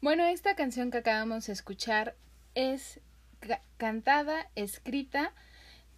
Bueno, 0.00 0.24
esta 0.26 0.54
canción 0.54 0.92
que 0.92 0.98
acabamos 0.98 1.48
de 1.48 1.52
escuchar 1.52 2.14
es 2.54 3.00
cantada, 3.78 4.46
escrita 4.54 5.32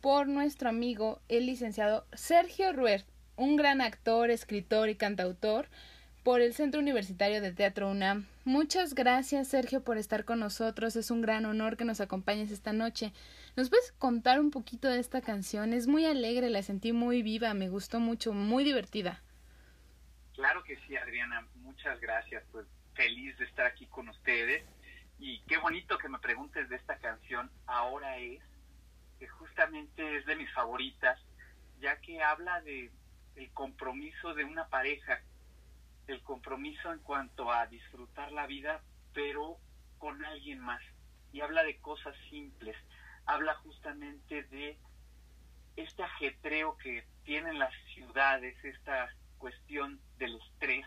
por 0.00 0.26
nuestro 0.26 0.70
amigo, 0.70 1.20
el 1.28 1.44
licenciado 1.44 2.06
Sergio 2.14 2.72
Ruer, 2.72 3.04
un 3.36 3.56
gran 3.56 3.82
actor, 3.82 4.30
escritor 4.30 4.88
y 4.88 4.94
cantautor 4.94 5.68
por 6.22 6.40
el 6.40 6.54
Centro 6.54 6.80
Universitario 6.80 7.42
de 7.42 7.52
Teatro 7.52 7.90
UNAM. 7.90 8.26
Muchas 8.46 8.94
gracias, 8.94 9.48
Sergio, 9.48 9.84
por 9.84 9.98
estar 9.98 10.24
con 10.24 10.40
nosotros. 10.40 10.96
Es 10.96 11.10
un 11.10 11.20
gran 11.20 11.44
honor 11.44 11.76
que 11.76 11.84
nos 11.84 12.00
acompañes 12.00 12.50
esta 12.50 12.72
noche. 12.72 13.12
¿Nos 13.54 13.68
puedes 13.68 13.92
contar 13.92 14.40
un 14.40 14.50
poquito 14.50 14.88
de 14.88 14.98
esta 14.98 15.20
canción? 15.20 15.74
Es 15.74 15.86
muy 15.86 16.06
alegre, 16.06 16.48
la 16.48 16.62
sentí 16.62 16.94
muy 16.94 17.20
viva, 17.20 17.52
me 17.52 17.68
gustó 17.68 18.00
mucho, 18.00 18.32
muy 18.32 18.64
divertida. 18.64 19.20
Claro 20.34 20.64
que 20.64 20.78
sí, 20.86 20.96
Adriana. 20.96 21.46
Muchas 21.56 22.00
gracias. 22.00 22.42
Pues 22.50 22.64
feliz 23.00 23.34
de 23.38 23.46
estar 23.46 23.64
aquí 23.64 23.86
con 23.86 24.10
ustedes. 24.10 24.62
Y 25.18 25.40
qué 25.48 25.56
bonito 25.56 25.96
que 25.96 26.10
me 26.10 26.18
preguntes 26.18 26.68
de 26.68 26.76
esta 26.76 26.98
canción. 26.98 27.50
Ahora 27.66 28.18
es, 28.18 28.42
que 29.18 29.26
justamente 29.26 30.18
es 30.18 30.26
de 30.26 30.36
mis 30.36 30.52
favoritas, 30.52 31.18
ya 31.80 31.98
que 32.00 32.22
habla 32.22 32.60
de 32.60 32.90
el 33.36 33.50
compromiso 33.52 34.34
de 34.34 34.44
una 34.44 34.68
pareja, 34.68 35.22
el 36.08 36.20
compromiso 36.22 36.92
en 36.92 36.98
cuanto 36.98 37.50
a 37.50 37.66
disfrutar 37.68 38.32
la 38.32 38.46
vida, 38.46 38.82
pero 39.14 39.56
con 39.96 40.22
alguien 40.22 40.60
más. 40.60 40.82
Y 41.32 41.40
habla 41.40 41.64
de 41.64 41.78
cosas 41.78 42.14
simples. 42.28 42.76
Habla 43.24 43.54
justamente 43.54 44.42
de 44.44 44.76
este 45.76 46.02
ajetreo 46.02 46.76
que 46.76 47.06
tienen 47.24 47.58
las 47.58 47.72
ciudades, 47.94 48.62
esta 48.62 49.08
cuestión 49.38 49.98
del 50.18 50.36
estrés, 50.36 50.79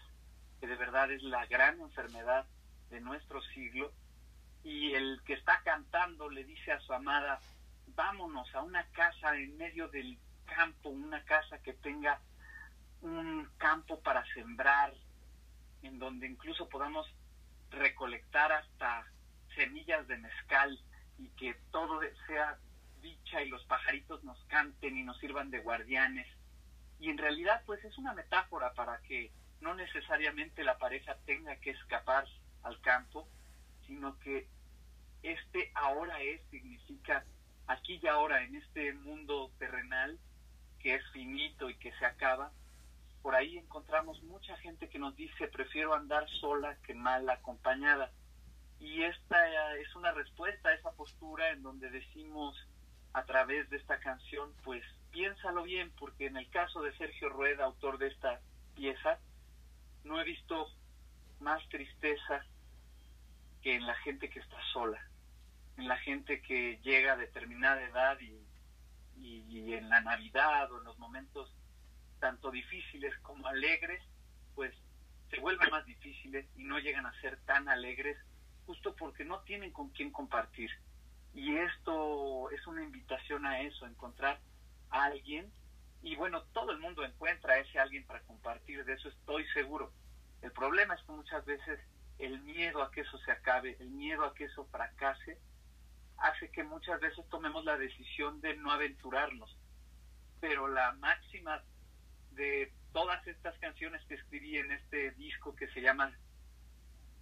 es 0.93 1.23
la 1.23 1.45
gran 1.47 1.79
enfermedad 1.81 2.45
de 2.91 3.01
nuestro 3.01 3.41
siglo, 3.41 3.91
y 4.63 4.93
el 4.93 5.21
que 5.25 5.33
está 5.33 5.61
cantando 5.63 6.29
le 6.29 6.43
dice 6.43 6.71
a 6.71 6.79
su 6.81 6.93
amada, 6.93 7.39
vámonos 7.87 8.53
a 8.53 8.61
una 8.61 8.85
casa 8.91 9.35
en 9.35 9.57
medio 9.57 9.87
del 9.87 10.17
campo, 10.45 10.89
una 10.89 11.23
casa 11.25 11.57
que 11.63 11.73
tenga 11.73 12.21
un 13.01 13.49
campo 13.57 13.99
para 14.01 14.23
sembrar, 14.33 14.93
en 15.81 15.97
donde 15.97 16.27
incluso 16.27 16.69
podamos 16.69 17.07
recolectar 17.71 18.51
hasta 18.51 19.05
semillas 19.55 20.07
de 20.07 20.17
mezcal 20.17 20.79
y 21.17 21.27
que 21.29 21.55
todo 21.71 21.99
sea 22.27 22.57
dicha 23.01 23.41
y 23.41 23.49
los 23.49 23.65
pajaritos 23.65 24.23
nos 24.23 24.41
canten 24.45 24.97
y 24.97 25.03
nos 25.03 25.17
sirvan 25.19 25.49
de 25.49 25.59
guardianes. 25.59 26.27
Y 26.99 27.09
en 27.09 27.17
realidad 27.17 27.63
pues 27.65 27.83
es 27.83 27.97
una 27.97 28.13
metáfora 28.13 28.73
para 28.73 28.99
que 29.01 29.31
no 29.63 29.73
necesariamente 29.73 30.63
la 30.63 30.77
pareja 30.77 31.17
tenga 31.25 31.55
que 31.55 31.71
escapar 31.71 32.25
al 32.63 32.79
campo, 32.81 33.27
sino 33.87 34.19
que 34.19 34.47
este 35.23 35.71
ahora 35.73 36.21
es 36.21 36.41
significa 36.51 37.25
aquí 37.67 37.99
y 38.03 38.07
ahora 38.07 38.43
en 38.43 38.55
este 38.55 38.93
mundo 38.93 39.51
terrenal 39.57 40.19
que 40.79 40.95
es 40.95 41.01
finito 41.11 41.69
y 41.69 41.75
que 41.75 41.93
se 41.93 42.05
acaba. 42.05 42.51
Por 43.21 43.35
ahí 43.35 43.57
encontramos 43.57 44.21
mucha 44.23 44.57
gente 44.57 44.89
que 44.89 44.99
nos 44.99 45.15
dice 45.15 45.47
prefiero 45.47 45.93
andar 45.93 46.29
sola 46.41 46.77
que 46.83 46.93
mal 46.93 47.29
acompañada. 47.29 48.11
Y 48.79 49.03
esta 49.03 49.77
es 49.77 49.95
una 49.95 50.11
respuesta 50.11 50.69
a 50.69 50.73
esa 50.73 50.91
postura 50.91 51.51
en 51.51 51.63
donde 51.63 51.89
decimos 51.89 52.53
a 53.13 53.23
través 53.23 53.69
de 53.69 53.77
esta 53.77 53.99
canción, 53.99 54.53
pues 54.63 54.83
piénsalo 55.11 55.63
bien, 55.63 55.93
porque 55.97 56.25
en 56.25 56.35
el 56.35 56.49
caso 56.49 56.81
de 56.81 56.91
Sergio 56.97 57.29
Rueda, 57.29 57.63
autor 57.63 57.97
de 57.97 58.07
esta 58.07 58.41
pieza, 58.75 59.19
no 60.03 60.19
he 60.19 60.23
visto 60.23 60.67
más 61.39 61.67
tristeza 61.69 62.45
que 63.61 63.75
en 63.75 63.85
la 63.85 63.95
gente 63.95 64.29
que 64.29 64.39
está 64.39 64.57
sola, 64.71 65.01
en 65.77 65.87
la 65.87 65.97
gente 65.97 66.41
que 66.41 66.79
llega 66.83 67.13
a 67.13 67.17
determinada 67.17 67.81
edad 67.81 68.19
y, 68.19 68.39
y, 69.17 69.73
en 69.73 69.89
la 69.89 70.01
Navidad 70.01 70.71
o 70.71 70.79
en 70.79 70.83
los 70.83 70.97
momentos 70.99 71.53
tanto 72.19 72.51
difíciles 72.51 73.13
como 73.19 73.47
alegres, 73.47 74.01
pues 74.55 74.73
se 75.29 75.39
vuelven 75.39 75.69
más 75.71 75.85
difíciles 75.85 76.45
y 76.55 76.63
no 76.63 76.79
llegan 76.79 77.05
a 77.05 77.21
ser 77.21 77.39
tan 77.45 77.67
alegres 77.69 78.17
justo 78.65 78.95
porque 78.95 79.25
no 79.25 79.39
tienen 79.41 79.71
con 79.71 79.89
quién 79.89 80.11
compartir. 80.11 80.69
Y 81.33 81.55
esto 81.55 82.49
es 82.51 82.65
una 82.67 82.83
invitación 82.83 83.45
a 83.45 83.61
eso, 83.61 83.85
encontrar 83.87 84.39
a 84.89 85.05
alguien 85.05 85.51
y 86.03 86.17
bueno, 86.17 86.43
todo 86.53 86.71
el 86.71 86.79
mundo 86.79 87.03
encuentra 87.05 87.53
a 87.53 87.59
ese 87.59 87.79
alguien 87.79 88.05
para 88.05 88.21
compartir, 88.23 88.83
de 88.83 88.93
eso 88.93 89.07
estoy 89.07 89.47
seguro. 89.53 89.93
El 90.41 90.51
problema 90.51 90.95
es 90.95 91.01
que 91.03 91.13
muchas 91.13 91.45
veces 91.45 91.79
el 92.19 92.41
miedo 92.41 92.83
a 92.83 92.91
que 92.91 93.01
eso 93.01 93.17
se 93.19 93.31
acabe, 93.31 93.77
el 93.79 93.89
miedo 93.89 94.25
a 94.25 94.33
que 94.35 94.43
eso 94.43 94.65
fracase, 94.65 95.39
hace 96.17 96.51
que 96.51 96.65
muchas 96.65 96.99
veces 96.99 97.25
tomemos 97.29 97.63
la 97.63 97.77
decisión 97.77 98.41
de 98.41 98.55
no 98.57 98.71
aventurarnos. 98.71 99.57
Pero 100.41 100.67
la 100.67 100.91
máxima 100.91 101.63
de 102.31 102.73
todas 102.91 103.25
estas 103.25 103.57
canciones 103.59 104.03
que 104.05 104.15
escribí 104.15 104.57
en 104.57 104.73
este 104.73 105.11
disco 105.11 105.55
que 105.55 105.69
se 105.69 105.81
llama 105.81 106.11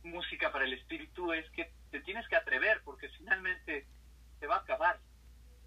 Música 0.04 0.52
para 0.52 0.66
el 0.66 0.74
Espíritu 0.74 1.32
es 1.34 1.48
que 1.52 1.72
te 1.92 2.02
tienes 2.02 2.28
que 2.28 2.36
atrever 2.36 2.82
porque 2.84 3.10
finalmente 3.10 3.86
se 4.40 4.48
va 4.48 4.56
a 4.56 4.62
acabar. 4.62 5.00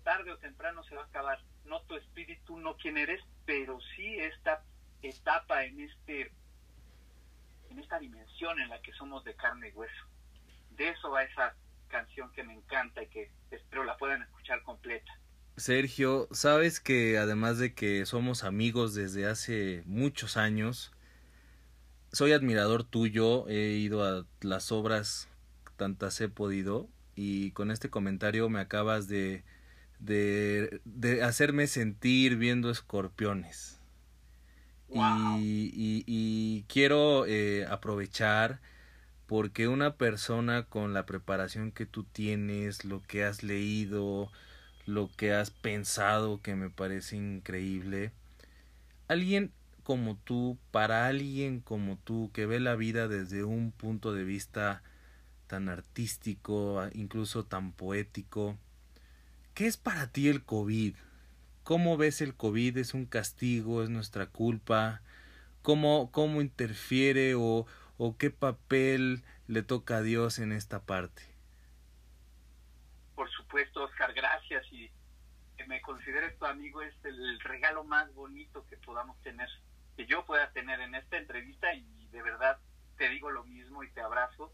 Tarde 0.02 0.32
o 0.32 0.38
temprano 0.38 0.82
se 0.82 0.96
va 0.96 1.02
a 1.02 1.06
acabar 1.06 1.38
no 1.66 1.82
tu 1.82 1.96
espíritu, 1.96 2.58
no 2.58 2.76
quién 2.76 2.96
eres, 2.96 3.20
pero 3.46 3.78
sí 3.96 4.18
esta 4.18 4.62
etapa 5.02 5.64
en 5.64 5.80
este 5.80 6.32
en 7.70 7.78
esta 7.78 7.98
dimensión 7.98 8.60
en 8.60 8.68
la 8.68 8.80
que 8.82 8.92
somos 8.92 9.24
de 9.24 9.34
carne 9.34 9.68
y 9.68 9.72
hueso. 9.72 10.06
De 10.70 10.90
eso 10.90 11.10
va 11.10 11.24
esa 11.24 11.54
canción 11.88 12.30
que 12.32 12.44
me 12.44 12.54
encanta 12.54 13.02
y 13.02 13.08
que 13.08 13.30
espero 13.50 13.84
la 13.84 13.96
puedan 13.96 14.22
escuchar 14.22 14.62
completa. 14.62 15.12
Sergio, 15.56 16.28
sabes 16.32 16.80
que 16.80 17.16
además 17.18 17.58
de 17.58 17.74
que 17.74 18.06
somos 18.06 18.42
amigos 18.42 18.94
desde 18.94 19.26
hace 19.26 19.82
muchos 19.86 20.36
años, 20.36 20.92
soy 22.12 22.32
admirador 22.32 22.84
tuyo, 22.84 23.48
he 23.48 23.76
ido 23.76 24.04
a 24.04 24.26
las 24.40 24.72
obras 24.72 25.28
tantas 25.76 26.20
he 26.20 26.28
podido 26.28 26.88
y 27.16 27.52
con 27.52 27.70
este 27.70 27.90
comentario 27.90 28.48
me 28.48 28.60
acabas 28.60 29.08
de 29.08 29.44
de, 29.98 30.80
de 30.84 31.22
hacerme 31.22 31.66
sentir 31.66 32.36
viendo 32.36 32.70
escorpiones. 32.70 33.80
Y, 34.88 36.04
y, 36.06 36.64
quiero 36.68 37.26
eh, 37.26 37.66
aprovechar 37.68 38.60
porque 39.26 39.66
una 39.66 39.96
persona 39.96 40.64
con 40.64 40.94
la 40.94 41.04
preparación 41.04 41.72
que 41.72 41.84
tú 41.84 42.04
tienes, 42.04 42.84
lo 42.84 43.02
que 43.02 43.24
has 43.24 43.42
leído, 43.42 44.30
lo 44.86 45.10
que 45.16 45.32
has 45.32 45.50
pensado, 45.50 46.40
que 46.42 46.54
me 46.54 46.70
parece 46.70 47.16
increíble, 47.16 48.12
alguien 49.08 49.50
como 49.82 50.16
tú, 50.16 50.58
para 50.70 51.06
alguien 51.06 51.60
como 51.60 51.98
tú, 51.98 52.30
que 52.32 52.46
ve 52.46 52.60
la 52.60 52.76
vida 52.76 53.08
desde 53.08 53.44
un 53.44 53.72
punto 53.72 54.12
de 54.12 54.24
vista 54.24 54.82
tan 55.46 55.68
artístico, 55.68 56.82
incluso 56.94 57.44
tan 57.44 57.72
poético, 57.72 58.56
¿Qué 59.54 59.68
es 59.68 59.76
para 59.76 60.08
ti 60.08 60.28
el 60.28 60.44
COVID? 60.44 60.96
¿Cómo 61.62 61.96
ves 61.96 62.20
el 62.20 62.34
COVID? 62.34 62.76
¿Es 62.76 62.92
un 62.92 63.06
castigo? 63.06 63.84
¿Es 63.84 63.88
nuestra 63.88 64.26
culpa? 64.26 65.00
¿Cómo, 65.62 66.10
cómo 66.10 66.40
interfiere 66.40 67.36
o, 67.36 67.64
o 67.96 68.16
qué 68.18 68.30
papel 68.30 69.22
le 69.46 69.62
toca 69.62 69.98
a 69.98 70.02
Dios 70.02 70.40
en 70.40 70.50
esta 70.50 70.82
parte? 70.82 71.22
Por 73.14 73.30
supuesto, 73.30 73.84
Oscar, 73.84 74.12
gracias 74.12 74.66
y 74.72 74.90
que 75.56 75.64
me 75.66 75.80
consideres 75.82 76.36
tu 76.36 76.46
amigo 76.46 76.82
es 76.82 76.92
el 77.04 77.38
regalo 77.38 77.84
más 77.84 78.12
bonito 78.12 78.66
que 78.66 78.76
podamos 78.78 79.16
tener, 79.22 79.48
que 79.96 80.04
yo 80.06 80.26
pueda 80.26 80.50
tener 80.50 80.80
en 80.80 80.96
esta 80.96 81.16
entrevista 81.16 81.72
y 81.74 82.08
de 82.08 82.22
verdad 82.22 82.58
te 82.98 83.08
digo 83.08 83.30
lo 83.30 83.44
mismo 83.44 83.84
y 83.84 83.90
te 83.92 84.00
abrazo 84.00 84.52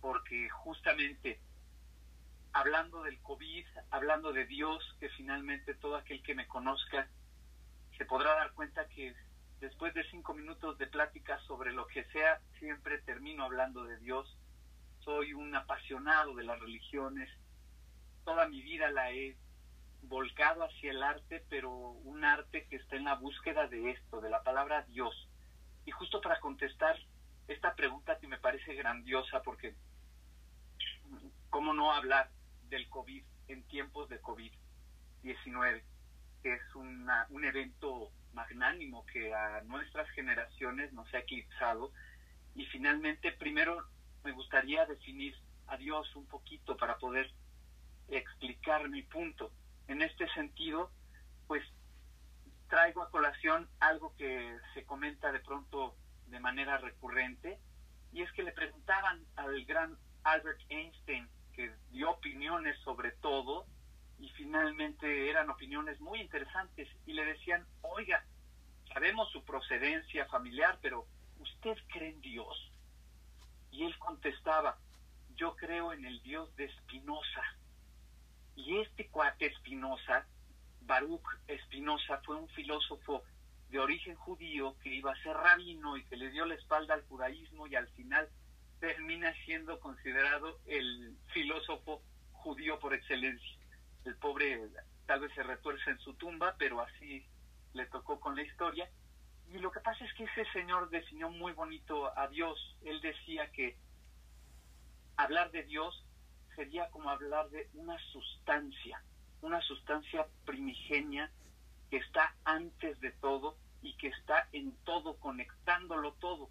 porque 0.00 0.48
justamente 0.50 1.40
hablando 2.58 3.04
del 3.04 3.20
COVID, 3.22 3.66
hablando 3.90 4.32
de 4.32 4.44
Dios, 4.44 4.82
que 4.98 5.08
finalmente 5.10 5.74
todo 5.74 5.94
aquel 5.94 6.20
que 6.24 6.34
me 6.34 6.48
conozca 6.48 7.08
se 7.96 8.04
podrá 8.04 8.34
dar 8.34 8.52
cuenta 8.52 8.88
que 8.88 9.14
después 9.60 9.94
de 9.94 10.02
cinco 10.10 10.34
minutos 10.34 10.76
de 10.76 10.88
plática 10.88 11.38
sobre 11.46 11.72
lo 11.72 11.86
que 11.86 12.04
sea, 12.06 12.40
siempre 12.58 12.98
termino 13.02 13.44
hablando 13.44 13.84
de 13.84 13.96
Dios. 13.98 14.36
Soy 15.04 15.34
un 15.34 15.54
apasionado 15.54 16.34
de 16.34 16.42
las 16.42 16.58
religiones. 16.58 17.30
Toda 18.24 18.48
mi 18.48 18.60
vida 18.60 18.90
la 18.90 19.12
he 19.12 19.36
volcado 20.02 20.64
hacia 20.64 20.90
el 20.90 21.02
arte, 21.02 21.44
pero 21.48 21.70
un 21.70 22.24
arte 22.24 22.66
que 22.66 22.76
está 22.76 22.96
en 22.96 23.04
la 23.04 23.14
búsqueda 23.14 23.68
de 23.68 23.92
esto, 23.92 24.20
de 24.20 24.30
la 24.30 24.42
palabra 24.42 24.82
Dios. 24.82 25.28
Y 25.84 25.92
justo 25.92 26.20
para 26.20 26.40
contestar 26.40 26.98
esta 27.46 27.76
pregunta 27.76 28.18
que 28.18 28.26
me 28.26 28.38
parece 28.38 28.74
grandiosa, 28.74 29.42
porque 29.42 29.76
¿cómo 31.50 31.72
no 31.72 31.92
hablar 31.92 32.30
del 32.68 32.88
COVID 32.88 33.22
en 33.48 33.62
tiempos 33.64 34.08
de 34.08 34.20
COVID-19, 34.20 35.82
que 36.42 36.54
es 36.54 36.74
una, 36.74 37.26
un 37.30 37.44
evento 37.44 38.10
magnánimo 38.32 39.04
que 39.06 39.34
a 39.34 39.62
nuestras 39.62 40.08
generaciones 40.10 40.92
nos 40.92 41.12
ha 41.14 41.18
eclipsado. 41.18 41.92
Y 42.54 42.66
finalmente, 42.66 43.32
primero, 43.32 43.86
me 44.24 44.32
gustaría 44.32 44.84
definir 44.86 45.34
a 45.66 45.76
Dios 45.76 46.14
un 46.16 46.26
poquito 46.26 46.76
para 46.76 46.98
poder 46.98 47.30
explicar 48.08 48.88
mi 48.88 49.02
punto. 49.02 49.52
En 49.86 50.02
este 50.02 50.28
sentido, 50.30 50.90
pues 51.46 51.62
traigo 52.68 53.02
a 53.02 53.10
colación 53.10 53.68
algo 53.80 54.14
que 54.16 54.58
se 54.74 54.84
comenta 54.84 55.32
de 55.32 55.40
pronto 55.40 55.96
de 56.26 56.40
manera 56.40 56.78
recurrente, 56.78 57.58
y 58.12 58.22
es 58.22 58.30
que 58.32 58.42
le 58.42 58.52
preguntaban 58.52 59.24
al 59.36 59.64
gran 59.64 59.96
Albert 60.24 60.60
Einstein, 60.68 61.28
dio 61.90 62.10
opiniones 62.10 62.78
sobre 62.80 63.12
todo, 63.12 63.66
y 64.18 64.28
finalmente 64.30 65.30
eran 65.30 65.50
opiniones 65.50 66.00
muy 66.00 66.20
interesantes, 66.20 66.88
y 67.06 67.12
le 67.12 67.24
decían, 67.24 67.66
oiga, 67.82 68.24
sabemos 68.92 69.30
su 69.30 69.44
procedencia 69.44 70.26
familiar, 70.26 70.78
pero 70.82 71.06
¿usted 71.38 71.76
cree 71.92 72.10
en 72.10 72.20
Dios? 72.20 72.72
Y 73.70 73.84
él 73.84 73.96
contestaba, 73.98 74.78
yo 75.36 75.54
creo 75.56 75.92
en 75.92 76.04
el 76.04 76.20
Dios 76.22 76.54
de 76.56 76.68
Spinoza. 76.78 77.42
Y 78.56 78.78
este 78.78 79.08
cuate 79.08 79.54
Spinoza, 79.56 80.26
Baruch 80.80 81.26
Spinoza, 81.64 82.20
fue 82.24 82.36
un 82.36 82.48
filósofo 82.48 83.22
de 83.70 83.78
origen 83.78 84.16
judío 84.16 84.76
que 84.82 84.94
iba 84.94 85.12
a 85.12 85.22
ser 85.22 85.36
rabino 85.36 85.96
y 85.96 86.04
que 86.06 86.16
le 86.16 86.30
dio 86.30 86.44
la 86.46 86.54
espalda 86.54 86.94
al 86.94 87.04
judaísmo 87.06 87.66
y 87.66 87.76
al 87.76 87.88
final 87.90 88.28
termina 88.80 89.32
siendo 89.44 89.80
considerado 89.80 90.58
el 90.66 91.16
filósofo 91.32 92.02
judío 92.32 92.78
por 92.78 92.94
excelencia. 92.94 93.58
El 94.04 94.16
pobre 94.16 94.60
tal 95.06 95.20
vez 95.20 95.32
se 95.34 95.42
retuerce 95.42 95.90
en 95.90 95.98
su 95.98 96.14
tumba, 96.14 96.54
pero 96.58 96.80
así 96.80 97.26
le 97.72 97.86
tocó 97.86 98.20
con 98.20 98.36
la 98.36 98.42
historia. 98.42 98.88
Y 99.50 99.58
lo 99.58 99.70
que 99.70 99.80
pasa 99.80 100.04
es 100.04 100.12
que 100.14 100.24
ese 100.24 100.44
señor 100.52 100.90
definió 100.90 101.30
muy 101.30 101.52
bonito 101.52 102.16
a 102.18 102.28
Dios. 102.28 102.76
Él 102.82 103.00
decía 103.00 103.50
que 103.52 103.76
hablar 105.16 105.50
de 105.50 105.62
Dios 105.64 106.04
sería 106.54 106.90
como 106.90 107.10
hablar 107.10 107.48
de 107.50 107.68
una 107.74 107.98
sustancia, 108.12 109.02
una 109.40 109.60
sustancia 109.62 110.26
primigenia 110.44 111.30
que 111.90 111.98
está 111.98 112.34
antes 112.44 113.00
de 113.00 113.12
todo 113.12 113.56
y 113.80 113.96
que 113.96 114.08
está 114.08 114.48
en 114.52 114.72
todo, 114.84 115.16
conectándolo 115.18 116.12
todo. 116.14 116.50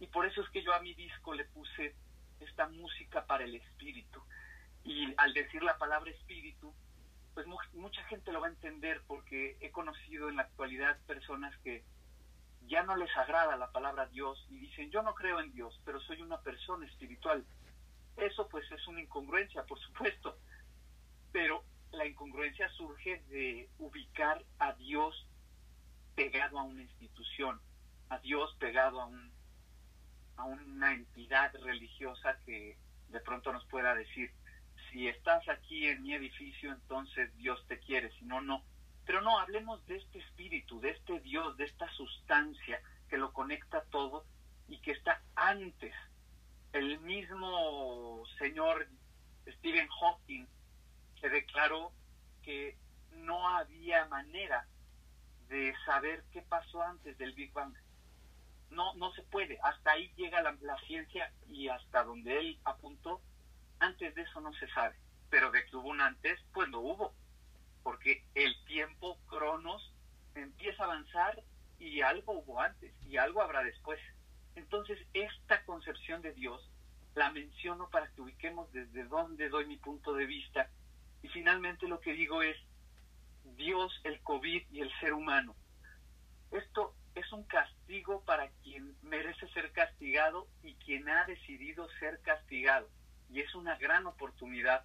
Y 0.00 0.06
por 0.08 0.26
eso 0.26 0.42
es 0.42 0.48
que 0.50 0.62
yo 0.62 0.74
a 0.74 0.80
mi 0.80 0.94
disco 0.94 1.34
le 1.34 1.44
puse 1.46 1.94
esta 2.40 2.68
música 2.68 3.26
para 3.26 3.44
el 3.44 3.54
espíritu. 3.54 4.22
Y 4.84 5.14
al 5.16 5.32
decir 5.32 5.62
la 5.62 5.78
palabra 5.78 6.10
espíritu, 6.10 6.74
pues 7.34 7.46
mucha 7.74 8.02
gente 8.04 8.32
lo 8.32 8.40
va 8.40 8.46
a 8.46 8.50
entender 8.50 9.02
porque 9.06 9.56
he 9.60 9.70
conocido 9.70 10.28
en 10.28 10.36
la 10.36 10.42
actualidad 10.42 10.98
personas 11.06 11.54
que 11.58 11.84
ya 12.66 12.82
no 12.82 12.96
les 12.96 13.14
agrada 13.16 13.56
la 13.56 13.70
palabra 13.70 14.06
Dios 14.06 14.44
y 14.50 14.58
dicen, 14.58 14.90
yo 14.90 15.02
no 15.02 15.14
creo 15.14 15.40
en 15.40 15.52
Dios, 15.52 15.78
pero 15.84 16.00
soy 16.00 16.20
una 16.22 16.40
persona 16.40 16.86
espiritual. 16.86 17.44
Eso 18.16 18.48
pues 18.48 18.70
es 18.72 18.86
una 18.88 19.00
incongruencia, 19.00 19.64
por 19.64 19.78
supuesto, 19.80 20.38
pero 21.32 21.64
la 21.92 22.06
incongruencia 22.06 22.68
surge 22.70 23.22
de 23.28 23.68
ubicar 23.78 24.42
a 24.58 24.72
Dios 24.74 25.26
pegado 26.14 26.58
a 26.58 26.62
una 26.62 26.82
institución, 26.82 27.60
a 28.08 28.18
Dios 28.18 28.54
pegado 28.58 29.00
a, 29.00 29.06
un, 29.06 29.30
a 30.36 30.44
una 30.44 30.92
entidad 30.92 31.52
religiosa 31.62 32.38
que 32.44 32.76
de 33.08 33.20
pronto 33.20 33.52
nos 33.52 33.64
pueda 33.66 33.94
decir, 33.94 34.30
si 34.90 35.08
estás 35.08 35.48
aquí 35.48 35.86
en 35.86 36.02
mi 36.02 36.14
edificio, 36.14 36.72
entonces 36.72 37.34
Dios 37.36 37.64
te 37.66 37.78
quiere, 37.78 38.10
si 38.18 38.24
no, 38.24 38.40
no. 38.40 38.62
Pero 39.04 39.20
no, 39.20 39.38
hablemos 39.38 39.84
de 39.86 39.96
este 39.96 40.18
espíritu, 40.18 40.80
de 40.80 40.90
este 40.90 41.20
Dios, 41.20 41.56
de 41.56 41.64
esta 41.64 41.88
sustancia 41.92 42.80
que 43.08 43.18
lo 43.18 43.32
conecta 43.32 43.84
todo 43.90 44.24
y 44.68 44.78
que 44.78 44.92
está 44.92 45.22
antes. 45.34 45.94
El 46.72 46.98
mismo 47.00 48.24
señor 48.38 48.86
Stephen 49.46 49.88
Hawking 49.88 50.46
se 51.20 51.28
declaró 51.28 51.92
que 52.42 52.76
no 53.12 53.48
había 53.48 54.06
manera 54.06 54.66
de 55.48 55.74
saber 55.84 56.24
qué 56.32 56.42
pasó 56.42 56.82
antes 56.82 57.16
del 57.18 57.32
Big 57.34 57.52
Bang. 57.52 57.74
No, 58.70 58.94
no 58.94 59.12
se 59.12 59.22
puede. 59.22 59.58
Hasta 59.62 59.92
ahí 59.92 60.12
llega 60.16 60.42
la, 60.42 60.56
la 60.60 60.78
ciencia 60.80 61.32
y 61.48 61.68
hasta 61.68 62.04
donde 62.04 62.38
él 62.38 62.58
apuntó, 62.64 63.20
antes 63.78 64.14
de 64.14 64.22
eso 64.22 64.40
no 64.40 64.52
se 64.54 64.68
sabe. 64.68 64.96
Pero 65.30 65.50
de 65.50 65.64
que 65.66 65.76
hubo 65.76 65.88
un 65.88 66.00
antes, 66.00 66.38
pues 66.52 66.68
lo 66.68 66.80
hubo. 66.80 67.14
Porque 67.82 68.24
el 68.34 68.54
tiempo, 68.64 69.18
Cronos, 69.28 69.92
empieza 70.34 70.82
a 70.82 70.86
avanzar 70.86 71.42
y 71.78 72.00
algo 72.00 72.32
hubo 72.32 72.60
antes 72.60 72.92
y 73.02 73.16
algo 73.16 73.42
habrá 73.42 73.62
después. 73.62 74.00
Entonces, 74.54 74.98
esta 75.12 75.64
concepción 75.64 76.22
de 76.22 76.32
Dios 76.32 76.70
la 77.14 77.30
menciono 77.30 77.88
para 77.88 78.08
que 78.08 78.20
ubiquemos 78.20 78.70
desde 78.72 79.04
dónde 79.04 79.48
doy 79.48 79.66
mi 79.66 79.76
punto 79.78 80.14
de 80.14 80.26
vista. 80.26 80.70
Y 81.22 81.28
finalmente 81.28 81.88
lo 81.88 82.00
que 82.00 82.12
digo 82.12 82.42
es, 82.42 82.56
Dios, 83.56 83.92
el 84.04 84.20
COVID 84.20 84.62
y 84.70 84.80
el 84.80 84.92
ser 85.00 85.14
humano. 85.14 85.54
Esto 86.50 86.94
es 87.16 87.32
un 87.32 87.44
castigo 87.44 88.22
para 88.24 88.50
quien 88.62 88.94
merece 89.02 89.48
ser 89.48 89.72
castigado 89.72 90.46
y 90.62 90.74
quien 90.74 91.08
ha 91.08 91.24
decidido 91.24 91.88
ser 91.98 92.20
castigado. 92.20 92.88
Y 93.30 93.40
es 93.40 93.54
una 93.54 93.76
gran 93.76 94.06
oportunidad 94.06 94.84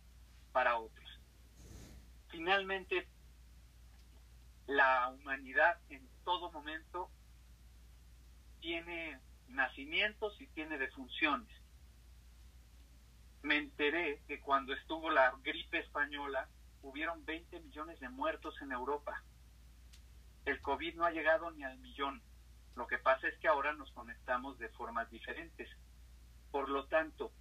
para 0.53 0.77
otros. 0.77 1.19
Finalmente, 2.29 3.07
la 4.65 5.09
humanidad 5.09 5.77
en 5.89 6.07
todo 6.23 6.49
momento 6.51 7.11
tiene 8.61 9.19
nacimientos 9.49 10.39
y 10.39 10.47
tiene 10.47 10.77
defunciones. 10.77 11.53
Me 13.41 13.57
enteré 13.57 14.21
que 14.27 14.39
cuando 14.39 14.73
estuvo 14.73 15.09
la 15.09 15.33
gripe 15.43 15.79
española, 15.79 16.47
hubieron 16.81 17.25
20 17.25 17.59
millones 17.59 17.99
de 17.99 18.07
muertos 18.07 18.55
en 18.61 18.71
Europa. 18.71 19.21
El 20.45 20.61
COVID 20.61 20.95
no 20.95 21.05
ha 21.05 21.11
llegado 21.11 21.51
ni 21.51 21.63
al 21.63 21.77
millón. 21.79 22.21
Lo 22.75 22.87
que 22.87 22.97
pasa 22.97 23.27
es 23.27 23.37
que 23.39 23.47
ahora 23.47 23.73
nos 23.73 23.91
conectamos 23.91 24.57
de 24.59 24.69
formas 24.69 25.09
diferentes. 25.09 25.69
Por 26.51 26.69
lo 26.69 26.85
tanto, 26.87 27.31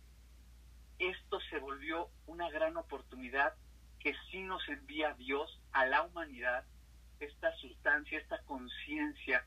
esto 0.98 1.40
se 1.48 1.58
volvió 1.58 2.10
una 2.26 2.50
gran 2.50 2.76
oportunidad 2.76 3.54
que 3.98 4.14
sí 4.30 4.42
nos 4.42 4.66
envía 4.68 5.14
Dios 5.14 5.60
a 5.72 5.86
la 5.86 6.02
humanidad, 6.02 6.64
esta 7.20 7.54
sustancia, 7.56 8.18
esta 8.18 8.42
conciencia 8.44 9.44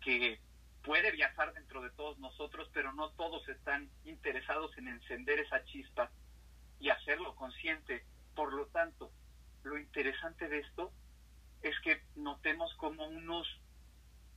que 0.00 0.40
puede 0.82 1.10
viajar 1.12 1.52
dentro 1.54 1.82
de 1.82 1.90
todos 1.90 2.18
nosotros, 2.18 2.70
pero 2.72 2.92
no 2.92 3.10
todos 3.10 3.46
están 3.48 3.90
interesados 4.04 4.76
en 4.78 4.88
encender 4.88 5.38
esa 5.38 5.64
chispa 5.64 6.10
y 6.80 6.90
hacerlo 6.90 7.34
consciente 7.34 8.04
por 8.34 8.52
lo 8.52 8.66
tanto, 8.68 9.10
lo 9.64 9.76
interesante 9.78 10.48
de 10.48 10.60
esto 10.60 10.92
es 11.62 11.78
que 11.80 12.02
notemos 12.16 12.72
como 12.74 13.06
unos, 13.06 13.46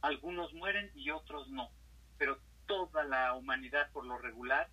algunos 0.02 0.54
mueren 0.54 0.92
y 0.96 1.12
otros 1.12 1.50
no, 1.50 1.70
pero 2.18 2.40
toda 2.66 3.04
la 3.04 3.34
humanidad 3.34 3.92
por 3.92 4.06
lo 4.06 4.18
regular 4.18 4.70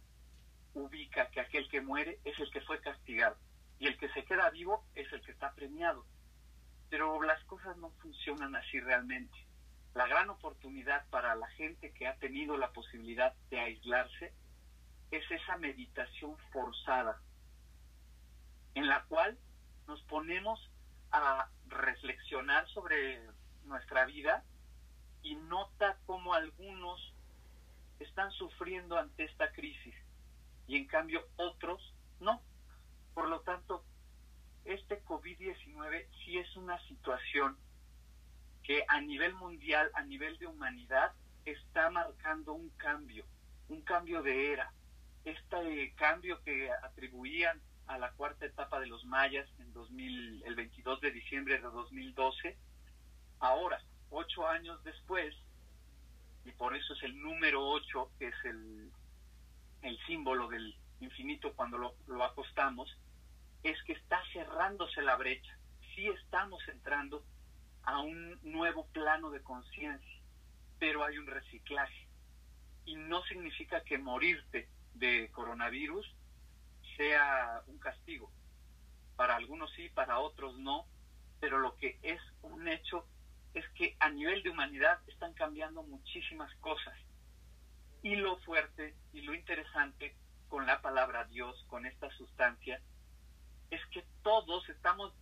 ubica 0.75 1.31
que 1.31 1.41
aquel 1.41 1.69
que 1.69 1.81
muere 1.81 2.21
es 2.25 2.39
el 2.39 2.51
que 2.51 2.61
fue 2.61 2.81
castigado 2.81 3.37
y 3.79 3.87
el 3.87 3.97
que 3.97 4.09
se 4.11 4.25
queda 4.25 4.51
vivo 4.51 4.85
es 4.95 5.13
el 5.13 5.21
que 5.23 5.33
está 5.33 5.53
premiado. 5.53 6.05
Pero 6.91 7.23
las 7.23 7.43
cosas 7.45 7.77
no 7.77 7.91
funcionan 8.03 8.57
así 8.57 8.81
realmente. 8.81 9.37
La 9.95 10.07
gran 10.07 10.31
oportunidad 10.31 11.07
para 11.11 11.35
la 11.35 11.49
gente 11.49 11.93
que 11.93 12.07
ha 12.07 12.17
tenido 12.17 12.57
la 12.57 12.73
posibilidad 12.73 13.35
de 13.51 13.61
aislarse 13.61 14.33
es 15.11 15.31
esa 15.31 15.57
meditación 15.57 16.37
forzada, 16.53 17.21
en 18.75 18.89
la 18.89 19.05
cual 19.05 19.39
nos 19.87 20.03
ponemos 20.03 20.61
a 21.13 21.49
reflexionar 21.69 22.69
sobre 22.69 23.21
nuestra 23.65 24.05
vida 24.07 24.45
y 25.23 25.35
nota 25.35 25.99
cómo 26.07 26.35
algunos 26.35 27.13
están 28.01 28.31
sufriendo 28.33 28.99
ante 28.99 29.25
esta 29.25 29.53
crisis 29.53 29.95
y 30.67 30.77
en 30.77 30.87
cambio 30.87 31.27
otros 31.37 31.95
no. 32.21 32.43
Por 33.15 33.29
lo 33.29 33.41
tanto, 33.41 33.85
este 34.65 35.03
COVID-19 35.05 36.07
sí 36.25 36.39
es 36.39 36.57
una 36.57 36.79
situación 36.87 37.57
que 38.63 38.85
a 38.87 39.01
nivel 39.01 39.35
mundial, 39.35 39.91
a 39.95 40.03
nivel 40.03 40.39
de 40.39 40.47
humanidad, 40.47 41.13
está 41.45 41.91
marcando 41.91 42.53
un 42.53 42.69
cambio, 42.71 43.25
un 43.69 43.81
cambio 43.83 44.23
de 44.23 44.53
era. 44.53 44.73
Este 45.25 45.95
cambio 45.97 46.43
que 46.43 46.71
atribuían 46.71 47.61
a 47.89 47.99
la 47.99 48.13
cuarta 48.13 48.47
etapa 48.47 48.79
de 48.81 48.87
los 48.87 49.05
mayas 49.07 49.49
en 49.59 49.73
2000, 49.73 50.45
el 50.45 50.55
22 50.55 51.01
de 51.01 51.11
diciembre 51.11 51.55
de 51.55 51.63
2012. 51.63 52.57
Ahora, 53.41 53.83
ocho 54.11 54.47
años 54.47 54.83
después, 54.85 55.35
y 56.45 56.53
por 56.53 56.77
eso 56.77 56.93
es 56.95 57.03
el 57.03 57.19
número 57.21 57.67
ocho, 57.67 58.11
que 58.19 58.29
es 58.29 58.45
el, 58.45 58.91
el 59.83 59.99
símbolo 60.07 60.49
del 60.49 60.77
infinito 61.01 61.55
cuando 61.55 61.79
lo, 61.79 61.95
lo 62.07 62.25
acostamos, 62.25 62.95
es 63.63 63.83
que 63.85 63.95
está 63.95 64.21
cerrándose 64.33 65.01
la 65.03 65.17
brecha. 65.17 65.59
Sí 65.95 66.07
estamos 66.09 66.61
entrando 66.69 67.25
a 67.85 68.01
un 68.01 68.39
nuevo 68.43 68.87
plano 68.89 69.31
de 69.31 69.43
conciencia, 69.43 70.21
pero 70.79 71.05
hay 71.05 71.17
un 71.17 71.27
reciclaje. 71.27 72.07
Y 72.85 72.97
no 72.97 73.23
significa 73.25 73.83
que 73.83 73.99
morirte 73.99 74.69
de 74.95 75.31
coronavirus 75.33 76.07
sea 76.99 77.63
un 77.69 77.79
castigo. 77.79 78.31
Para 79.17 79.37
algunos 79.37 79.73
sí, 79.73 79.89
para 79.89 80.19
otros 80.19 80.59
no, 80.59 80.85
pero 81.41 81.59
lo 81.59 81.77
que 81.77 81.99
es 82.03 82.21
un 82.43 82.69
hecho 82.69 83.07
es 83.55 83.67
que 83.71 83.97
a 84.01 84.11
nivel 84.11 84.43
de 84.43 84.51
humanidad 84.51 85.01
están 85.07 85.33
cambiando 85.33 85.83
muchísimas 85.83 86.55
cosas. 86.57 86.95
Y 88.03 88.17
lo 88.17 88.39
fuerte 88.41 88.95
y 89.13 89.23
lo 89.23 89.35
interesante 89.35 90.15
con 90.49 90.67
la 90.67 90.83
palabra 90.83 91.25
Dios, 91.25 91.65
con 91.69 91.87
esta 91.87 92.11
sustancia, 92.11 92.81
es 93.71 93.81
que 93.87 94.05
todos 94.23 94.69
estamos 94.69 95.13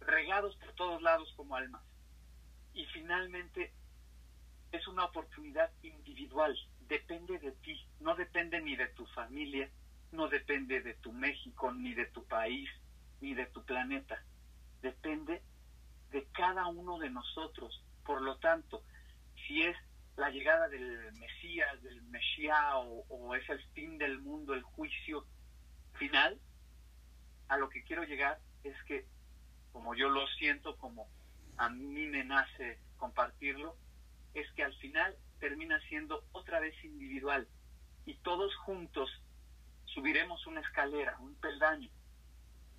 regados 0.00 0.54
por 0.56 0.72
todos 0.74 1.02
lados 1.02 1.32
como 1.36 1.56
almas. 1.56 1.82
Y 2.74 2.84
finalmente 2.86 3.72
es 4.72 4.86
una 4.88 5.06
oportunidad 5.06 5.70
individual, 5.82 6.56
depende 6.80 7.38
de 7.38 7.52
ti, 7.52 7.80
no 8.00 8.14
depende 8.14 8.60
ni 8.60 8.76
de 8.76 8.88
tu 8.88 9.06
familia, 9.06 9.70
no 10.12 10.28
depende 10.28 10.80
de 10.80 10.94
tu 10.94 11.12
México, 11.12 11.72
ni 11.72 11.94
de 11.94 12.06
tu 12.06 12.24
país, 12.26 12.68
ni 13.20 13.34
de 13.34 13.46
tu 13.46 13.64
planeta, 13.64 14.22
depende 14.82 15.42
de 16.10 16.26
cada 16.32 16.66
uno 16.66 16.98
de 16.98 17.10
nosotros. 17.10 17.84
Por 18.04 18.22
lo 18.22 18.36
tanto, 18.38 18.82
si 19.46 19.62
es 19.62 19.76
la 20.16 20.30
llegada 20.30 20.68
del 20.68 21.12
Mesías, 21.12 21.82
del 21.82 22.02
Mesías, 22.02 22.58
o, 22.74 23.34
es 23.34 23.48
el 23.48 23.62
fin 23.74 23.98
del 23.98 24.18
mundo, 24.20 24.54
el 24.54 24.62
juicio 24.62 25.24
final, 25.94 26.38
a 27.48 27.56
lo 27.56 27.68
que 27.68 27.82
quiero 27.84 28.04
llegar 28.04 28.38
es 28.64 28.76
que, 28.84 29.06
como 29.72 29.94
yo 29.94 30.08
lo 30.08 30.26
siento, 30.38 30.76
como 30.76 31.08
a 31.56 31.68
mí 31.68 32.06
me 32.06 32.24
nace 32.24 32.78
compartirlo, 32.96 33.76
es 34.34 34.50
que 34.52 34.62
al 34.62 34.74
final 34.76 35.16
termina 35.38 35.80
siendo 35.88 36.24
otra 36.32 36.60
vez 36.60 36.74
individual 36.84 37.48
y 38.06 38.14
todos 38.18 38.54
juntos 38.56 39.10
subiremos 39.94 40.46
una 40.46 40.60
escalera, 40.60 41.16
un 41.20 41.34
peldaño, 41.36 41.90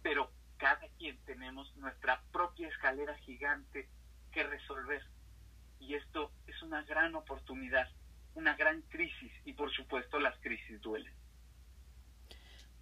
pero 0.02 0.32
cada 0.58 0.88
quien 0.98 1.18
tenemos 1.26 1.76
nuestra 1.78 2.22
propia 2.32 2.68
escalera 2.68 3.18
gigante 3.20 3.90
que 4.32 4.44
resolver. 4.44 5.04
Y 5.80 5.96
esto 5.96 6.32
es 6.48 6.62
una 6.62 6.84
gran 6.84 7.16
oportunidad, 7.16 7.90
una 8.36 8.56
gran 8.56 8.82
crisis 8.84 9.32
y 9.46 9.54
por 9.54 9.72
supuesto 9.72 10.20
las 10.20 10.38
crisis 10.40 10.80
duelen. 10.82 11.14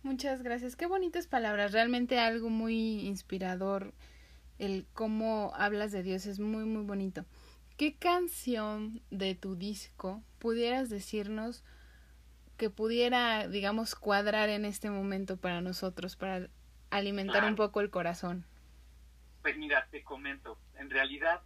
Muchas 0.01 0.43
gracias. 0.43 0.75
Qué 0.75 0.85
bonitas 0.85 1.27
palabras. 1.27 1.71
Realmente 1.73 2.19
algo 2.19 2.49
muy 2.49 3.01
inspirador. 3.01 3.93
El 4.57 4.85
cómo 4.93 5.51
hablas 5.55 5.91
de 5.91 6.03
Dios 6.03 6.25
es 6.25 6.39
muy, 6.39 6.65
muy 6.65 6.83
bonito. 6.83 7.25
¿Qué 7.77 7.95
canción 7.95 9.01
de 9.09 9.35
tu 9.35 9.55
disco 9.55 10.21
pudieras 10.37 10.89
decirnos 10.89 11.63
que 12.59 12.69
pudiera, 12.69 13.47
digamos, 13.47 13.95
cuadrar 13.95 14.49
en 14.49 14.65
este 14.65 14.91
momento 14.91 15.37
para 15.37 15.61
nosotros, 15.61 16.15
para 16.15 16.49
alimentar 16.91 17.45
un 17.45 17.55
poco 17.55 17.81
el 17.81 17.89
corazón? 17.89 18.45
Pues 19.41 19.57
mira, 19.57 19.87
te 19.89 20.03
comento, 20.03 20.59
en 20.77 20.89
realidad 20.91 21.41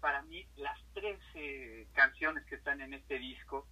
para 0.00 0.22
mí 0.22 0.46
las 0.56 0.78
13 0.94 1.86
canciones 1.94 2.44
que 2.44 2.56
están 2.56 2.80
en 2.80 2.92
este 2.92 3.18
disco, 3.18 3.66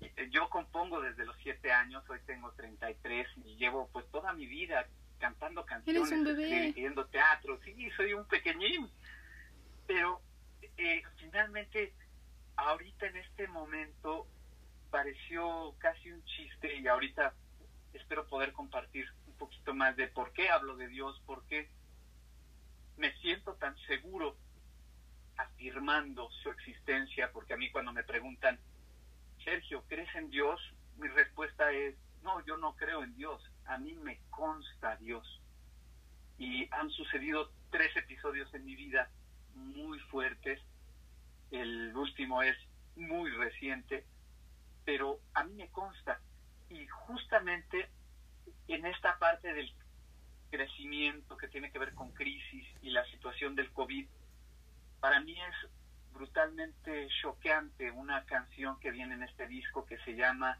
eh, 0.00 0.28
yo 0.30 0.48
compongo 0.48 1.02
desde 1.02 1.26
los 1.26 1.36
7 1.42 1.70
años, 1.70 2.02
hoy 2.08 2.18
tengo 2.26 2.50
33 2.52 3.28
y 3.44 3.56
llevo 3.56 3.88
pues 3.92 4.10
toda 4.10 4.32
mi 4.32 4.46
vida 4.46 4.86
cantando 5.18 5.64
canciones, 5.66 6.10
escribiendo 6.10 7.06
teatro, 7.06 7.60
sí, 7.62 7.90
soy 7.96 8.14
un 8.14 8.24
pequeñín, 8.24 8.90
pero 9.86 10.20
eh, 10.78 11.02
finalmente 11.18 11.92
ahorita 12.56 13.06
en 13.06 13.16
este 13.18 13.46
momento 13.48 14.26
pareció 14.92 15.74
casi 15.78 16.12
un 16.12 16.22
chiste 16.24 16.76
y 16.78 16.86
ahorita 16.86 17.34
espero 17.94 18.28
poder 18.28 18.52
compartir 18.52 19.08
poquito 19.42 19.74
más 19.74 19.96
de 19.96 20.06
por 20.06 20.32
qué 20.34 20.50
hablo 20.50 20.76
de 20.76 20.86
Dios, 20.86 21.20
por 21.26 21.44
qué 21.46 21.68
me 22.96 23.12
siento 23.14 23.54
tan 23.54 23.76
seguro 23.88 24.36
afirmando 25.36 26.30
su 26.30 26.50
existencia, 26.50 27.32
porque 27.32 27.54
a 27.54 27.56
mí 27.56 27.68
cuando 27.72 27.92
me 27.92 28.04
preguntan, 28.04 28.60
Sergio, 29.42 29.82
¿crees 29.88 30.14
en 30.14 30.30
Dios? 30.30 30.60
Mi 30.96 31.08
respuesta 31.08 31.72
es, 31.72 31.96
no, 32.22 32.44
yo 32.46 32.56
no 32.56 32.76
creo 32.76 33.02
en 33.02 33.16
Dios, 33.16 33.42
a 33.64 33.78
mí 33.78 33.94
me 33.94 34.20
consta 34.30 34.94
Dios. 34.98 35.40
Y 36.38 36.68
han 36.70 36.90
sucedido 36.90 37.50
tres 37.70 37.96
episodios 37.96 38.52
en 38.54 38.64
mi 38.64 38.76
vida 38.76 39.10
muy 39.56 39.98
fuertes, 39.98 40.60
el 41.50 41.96
último 41.96 42.44
es 42.44 42.56
muy 42.94 43.28
reciente, 43.30 44.04
pero 44.84 45.20
a 45.34 45.44
mí 45.44 45.54
me 45.54 45.68
consta. 45.70 46.20
Y 46.68 46.86
justamente 46.86 47.90
en 48.68 48.86
esta 48.86 49.18
parte 49.18 49.52
del 49.52 49.72
crecimiento 50.50 51.36
que 51.36 51.48
tiene 51.48 51.70
que 51.70 51.78
ver 51.78 51.94
con 51.94 52.12
crisis 52.12 52.66
y 52.82 52.90
la 52.90 53.04
situación 53.06 53.54
del 53.54 53.72
COVID, 53.72 54.06
para 55.00 55.20
mí 55.20 55.38
es 55.40 55.70
brutalmente 56.12 57.08
choqueante 57.20 57.90
una 57.90 58.24
canción 58.26 58.78
que 58.80 58.90
viene 58.90 59.14
en 59.14 59.22
este 59.22 59.46
disco 59.48 59.86
que 59.86 59.98
se 59.98 60.14
llama 60.14 60.58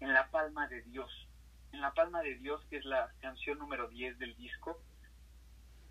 En 0.00 0.12
la 0.12 0.28
palma 0.30 0.66
de 0.68 0.82
Dios. 0.82 1.10
En 1.72 1.80
la 1.80 1.92
palma 1.92 2.22
de 2.22 2.36
Dios, 2.36 2.64
que 2.68 2.78
es 2.78 2.84
la 2.84 3.12
canción 3.20 3.58
número 3.58 3.88
10 3.88 4.18
del 4.18 4.36
disco, 4.36 4.82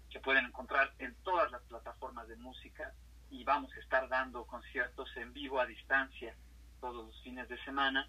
que 0.09 0.19
pueden 0.19 0.45
encontrar 0.45 0.93
en 0.99 1.15
todas 1.23 1.51
las 1.51 1.61
plataformas 1.63 2.27
de 2.27 2.35
música 2.37 2.93
y 3.29 3.43
vamos 3.43 3.71
a 3.75 3.79
estar 3.79 4.07
dando 4.07 4.45
conciertos 4.45 5.09
en 5.17 5.33
vivo 5.33 5.59
a 5.59 5.65
distancia 5.65 6.35
todos 6.79 7.05
los 7.07 7.21
fines 7.23 7.47
de 7.49 7.57
semana. 7.63 8.07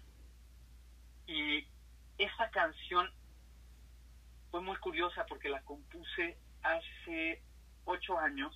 Y 1.27 1.67
esa 2.17 2.49
canción 2.51 3.09
fue 4.51 4.61
muy 4.61 4.77
curiosa 4.77 5.25
porque 5.27 5.49
la 5.49 5.61
compuse 5.61 6.37
hace 6.63 7.41
ocho 7.85 8.17
años 8.17 8.55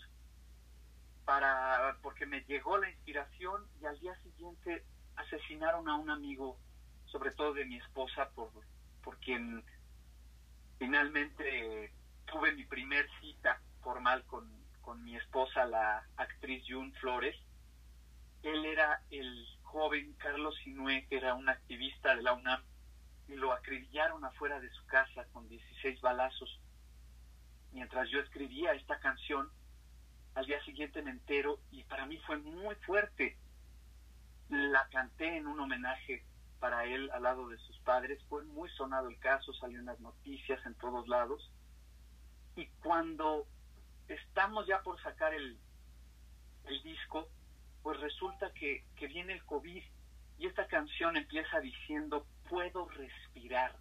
para 1.26 1.98
porque 2.02 2.26
me 2.26 2.42
llegó 2.42 2.78
la 2.78 2.90
inspiración 2.90 3.66
y 3.82 3.86
al 3.86 4.00
día 4.00 4.16
siguiente 4.24 4.84
asesinaron 5.16 5.88
a 5.88 5.96
un 5.96 6.10
amigo, 6.10 6.58
sobre 7.06 7.32
todo 7.32 7.54
de 7.54 7.66
mi 7.66 7.78
esposa, 7.78 8.30
por, 8.32 8.52
por 9.04 9.18
quien 9.20 9.64
finalmente 10.80 11.94
tuve 12.26 12.52
mi 12.54 12.66
primer 12.66 13.08
cita 13.22 13.62
formal 13.82 14.24
con, 14.26 14.50
con 14.82 15.04
mi 15.04 15.16
esposa, 15.16 15.66
la 15.66 16.06
actriz 16.18 16.64
June 16.68 16.92
Flores. 17.00 17.36
Él 18.42 18.66
era 18.66 19.02
el 19.10 19.48
joven 19.74 20.14
Carlos 20.20 20.56
Sinue, 20.64 21.08
que 21.08 21.18
era 21.18 21.34
un 21.34 21.50
activista 21.50 22.16
de 22.16 22.22
la 22.22 22.34
UNAM 22.34 22.62
y 23.28 23.34
lo 23.34 23.52
acribillaron 23.52 24.24
afuera 24.24 24.60
de 24.60 24.70
su 24.70 24.86
casa 24.86 25.26
con 25.34 25.50
16 25.50 26.00
balazos. 26.00 26.62
Mientras 27.72 28.08
yo 28.12 28.20
escribía 28.20 28.74
esta 28.74 29.00
canción, 29.00 29.50
al 30.36 30.46
día 30.46 30.64
siguiente 30.64 31.02
me 31.02 31.10
entero 31.10 31.60
y 31.72 31.84
para 31.86 32.06
mí 32.06 32.20
fue 32.20 32.38
muy 32.38 32.76
fuerte. 32.86 33.36
La 34.50 34.88
canté 34.90 35.38
en 35.38 35.48
un 35.48 35.60
homenaje 35.60 36.24
para 36.60 36.86
él 36.86 37.10
al 37.10 37.24
lado 37.24 37.50
de 37.50 37.58
sus 37.58 37.80
padres. 37.80 38.24
Fue 38.30 38.44
muy 38.44 38.70
sonado 38.70 39.10
el 39.10 39.18
caso, 39.18 39.54
salió 39.54 39.80
en 39.80 39.88
las 39.88 40.00
noticias 40.00 40.64
en 40.68 40.76
todos 40.76 41.08
lados. 41.08 41.52
Y 42.56 42.68
cuando 42.84 43.48
estamos 44.08 44.68
ya 44.68 44.84
por 44.84 45.02
sacar 45.02 45.34
el 45.34 45.58
disco, 46.84 47.28
pues 47.84 48.00
resulta 48.00 48.52
que, 48.54 48.86
que 48.96 49.08
viene 49.08 49.34
el 49.34 49.44
COVID 49.46 49.84
y 50.40 50.48
esta 50.48 50.68
canción 50.68 51.16
empieza 51.18 51.60
diciendo, 51.60 52.26
puedo 52.50 52.88
respirar. 52.88 53.78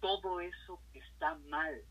Todo 0.00 0.40
eso 0.40 0.80
está 0.94 1.36
mal. 1.48 1.84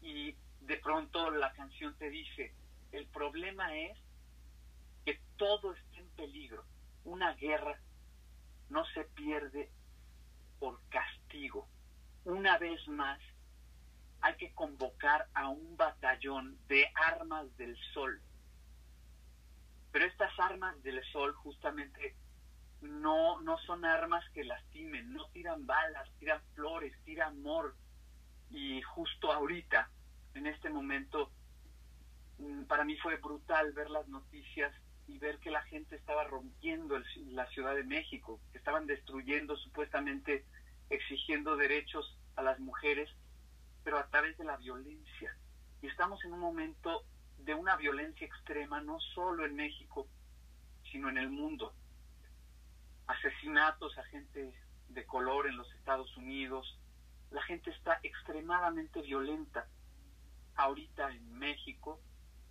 Y 0.00 0.34
de 0.60 0.76
pronto 0.78 1.30
la 1.30 1.52
canción 1.52 1.96
te 1.98 2.08
dice, 2.08 2.54
el 2.92 3.06
problema 3.08 3.76
es 3.76 3.98
que 5.04 5.20
todo 5.36 5.74
está 5.74 5.98
en 5.98 6.08
peligro. 6.10 6.64
Una 7.04 7.34
guerra 7.34 7.78
no 8.68 8.84
se 8.86 9.04
pierde 9.04 9.70
por 10.58 10.80
castigo. 10.88 11.68
Una 12.24 12.58
vez 12.58 12.86
más, 12.88 13.20
hay 14.20 14.34
que 14.36 14.52
convocar 14.54 15.28
a 15.34 15.48
un 15.48 15.76
batallón 15.76 16.58
de 16.68 16.86
armas 16.94 17.56
del 17.56 17.76
sol 17.94 18.20
pero 19.96 20.08
estas 20.08 20.38
armas 20.38 20.82
del 20.82 21.02
sol 21.10 21.32
justamente 21.36 22.14
no, 22.82 23.40
no 23.40 23.56
son 23.60 23.82
armas 23.86 24.22
que 24.34 24.44
lastimen, 24.44 25.10
no 25.10 25.26
tiran 25.28 25.64
balas, 25.64 26.06
tiran 26.18 26.42
flores, 26.54 26.92
tiran 27.06 27.30
amor. 27.30 27.74
Y 28.50 28.82
justo 28.82 29.32
ahorita, 29.32 29.88
en 30.34 30.48
este 30.48 30.68
momento, 30.68 31.32
mm, 32.36 32.64
para 32.64 32.84
mí 32.84 32.98
fue 32.98 33.16
brutal 33.16 33.72
ver 33.72 33.88
las 33.88 34.06
noticias 34.08 34.70
y 35.08 35.18
ver 35.18 35.38
que 35.38 35.50
la 35.50 35.62
gente 35.62 35.96
estaba 35.96 36.24
rompiendo 36.24 37.00
la 37.28 37.46
Ciudad 37.46 37.74
de 37.74 37.84
México, 37.84 38.38
que 38.52 38.58
estaban 38.58 38.86
destruyendo 38.86 39.56
supuestamente, 39.56 40.44
exigiendo 40.90 41.56
derechos 41.56 42.18
a 42.34 42.42
las 42.42 42.60
mujeres, 42.60 43.08
pero 43.86 44.00
a 44.00 44.08
través 44.08 44.36
de 44.36 44.42
la 44.42 44.56
violencia. 44.56 45.36
Y 45.80 45.86
estamos 45.86 46.18
en 46.24 46.32
un 46.32 46.40
momento 46.40 47.04
de 47.38 47.54
una 47.54 47.76
violencia 47.76 48.26
extrema, 48.26 48.80
no 48.80 48.98
solo 49.14 49.46
en 49.46 49.54
México, 49.54 50.08
sino 50.90 51.08
en 51.08 51.18
el 51.18 51.30
mundo. 51.30 51.72
asesinatos 53.06 53.96
a 53.96 54.02
gente 54.06 54.52
de 54.88 55.06
color 55.06 55.46
en 55.46 55.56
los 55.56 55.72
Estados 55.74 56.16
Unidos. 56.16 56.80
La 57.30 57.40
gente 57.42 57.70
está 57.70 58.00
extremadamente 58.02 59.02
violenta. 59.02 59.68
Ahorita 60.56 61.08
en 61.12 61.38
México 61.38 62.00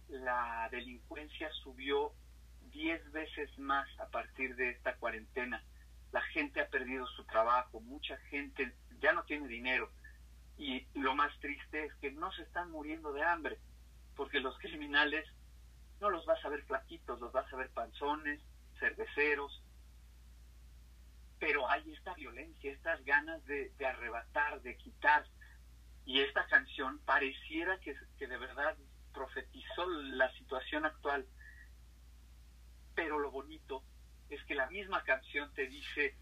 la 0.08 0.70
delincuencia 0.72 1.52
subió 1.64 2.14
10 2.72 3.12
veces 3.12 3.60
más 3.60 3.86
a 4.00 4.08
partir 4.08 4.56
de 4.56 4.70
esta 4.70 4.96
cuarentena. 4.96 5.62
La 6.14 6.22
gente 6.22 6.62
ha 6.62 6.70
perdido 6.70 7.06
su 7.08 7.26
trabajo, 7.26 7.82
mucha 7.82 8.16
gente 8.30 8.74
ya 9.02 9.12
no 9.12 9.26
tiene 9.26 9.50
dinero. 9.50 9.92
Y 10.58 10.88
lo 10.94 11.16
más 11.16 11.38
triste 11.40 11.86
es 11.86 11.94
que 11.96 12.12
no 12.12 12.32
se 12.32 12.44
están 12.44 12.72
muriendo 12.72 13.12
de 13.14 13.24
hambre, 13.24 13.60
porque 14.16 14.40
los 14.40 14.58
criminales 14.60 15.28
no 16.00 16.10
los 16.10 16.26
vas 16.26 16.44
a 16.44 16.50
ver 16.50 16.64
flaquitos, 16.64 17.20
los 17.20 17.32
vas 17.32 17.52
a 17.52 17.58
ver 17.58 17.70
panzones, 17.72 18.42
cerveceros, 18.80 19.62
pero 21.40 21.70
hay 21.70 21.94
esta 21.94 22.14
violencia, 22.14 22.72
estas 22.72 23.04
ganas 23.06 23.44
de, 23.46 23.72
arrebatar, 23.86 24.62
de 24.62 24.78
quitar. 24.78 25.26
Y 26.06 26.22
esta 26.22 26.46
canción 26.48 27.00
pareciera 27.00 27.80
que, 27.80 27.96
que 28.18 28.28
de 28.28 28.38
verdad 28.38 28.76
profetizó 29.14 29.86
la 29.88 30.32
situación 30.34 30.86
actual. 30.86 31.26
Pero 32.94 33.20
lo 33.20 33.32
bonito 33.32 33.84
es 34.30 34.44
que 34.46 34.56
la 34.56 34.68
misma 34.70 35.04
canción 35.04 35.54
te 35.54 35.68
dice, 35.68 36.16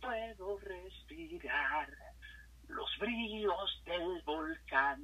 puedo 0.00 0.58
respirar 0.58 1.88
los 2.68 2.98
bríos 2.98 3.82
del 3.84 4.22
volcán 4.22 5.00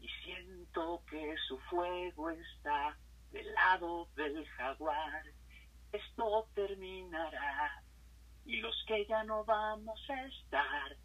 y 0.00 0.08
siento 0.24 1.02
que 1.08 1.34
su 1.48 1.58
fuego 1.70 2.30
está 2.30 2.96
del 3.30 3.52
lado 3.54 4.08
del 4.16 4.46
jaguar. 4.48 5.24
Esto 5.92 6.48
terminará 6.54 7.82
y 8.46 8.60
los 8.60 8.74
que 8.86 9.04
ya 9.06 9.24
no 9.24 9.44
vamos 9.44 10.00
a 10.08 10.24
estar, 10.24 10.96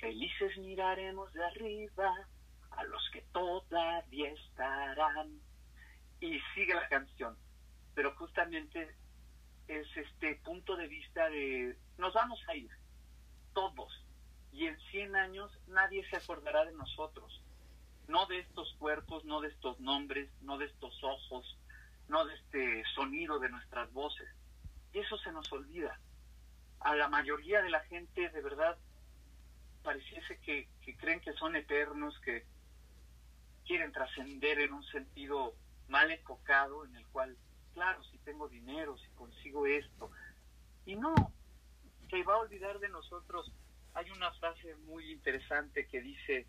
felices 0.00 0.56
miraremos 0.58 1.32
de 1.34 1.44
arriba 1.44 2.14
a 2.70 2.84
los 2.84 3.10
que 3.12 3.22
todavía 3.32 4.30
estarán. 4.30 5.40
Y 6.20 6.40
sigue 6.54 6.74
la 6.74 6.88
canción, 6.88 7.36
pero 7.94 8.14
justamente 8.16 8.96
es 9.68 9.86
este 9.96 10.36
punto 10.36 10.76
de 10.76 10.88
vista 10.88 11.28
de 11.28 11.76
nos 11.98 12.12
vamos 12.14 12.40
a 12.48 12.56
ir, 12.56 12.70
todos, 13.52 13.92
y 14.52 14.66
en 14.66 14.78
100 14.90 15.16
años 15.16 15.50
nadie 15.68 16.08
se 16.08 16.16
acordará 16.16 16.64
de 16.64 16.72
nosotros, 16.72 17.42
no 18.06 18.26
de 18.26 18.40
estos 18.40 18.74
cuerpos, 18.78 19.24
no 19.24 19.40
de 19.40 19.48
estos 19.48 19.78
nombres, 19.80 20.30
no 20.42 20.58
de 20.58 20.66
estos 20.66 21.02
ojos, 21.02 21.58
no 22.08 22.24
de 22.24 22.34
este 22.34 22.84
sonido 22.94 23.38
de 23.38 23.50
nuestras 23.50 23.92
voces. 23.92 24.28
Y 24.92 24.98
eso 25.00 25.18
se 25.18 25.32
nos 25.32 25.50
olvida 25.52 25.98
a 26.80 26.94
la 26.94 27.08
mayoría 27.08 27.62
de 27.62 27.70
la 27.70 27.80
gente 27.80 28.28
de 28.30 28.40
verdad 28.40 28.78
pareciese 29.82 30.38
que, 30.40 30.68
creen 30.98 31.20
que 31.20 31.32
son 31.34 31.56
eternos, 31.56 32.18
que 32.20 32.44
quieren 33.66 33.92
trascender 33.92 34.60
en 34.60 34.72
un 34.72 34.84
sentido 34.84 35.54
mal 35.88 36.10
enfocado 36.10 36.84
en 36.84 36.96
el 36.96 37.06
cual, 37.06 37.36
claro, 37.72 38.02
si 38.04 38.18
tengo 38.18 38.48
dinero, 38.48 38.98
si 38.98 39.08
consigo 39.10 39.66
esto, 39.66 40.10
y 40.84 40.96
no, 40.96 41.14
se 42.10 42.22
va 42.22 42.34
a 42.34 42.38
olvidar 42.38 42.78
de 42.80 42.88
nosotros. 42.88 43.50
Hay 43.98 44.08
una 44.12 44.32
frase 44.34 44.76
muy 44.76 45.10
interesante 45.10 45.88
que 45.88 46.00
dice, 46.00 46.46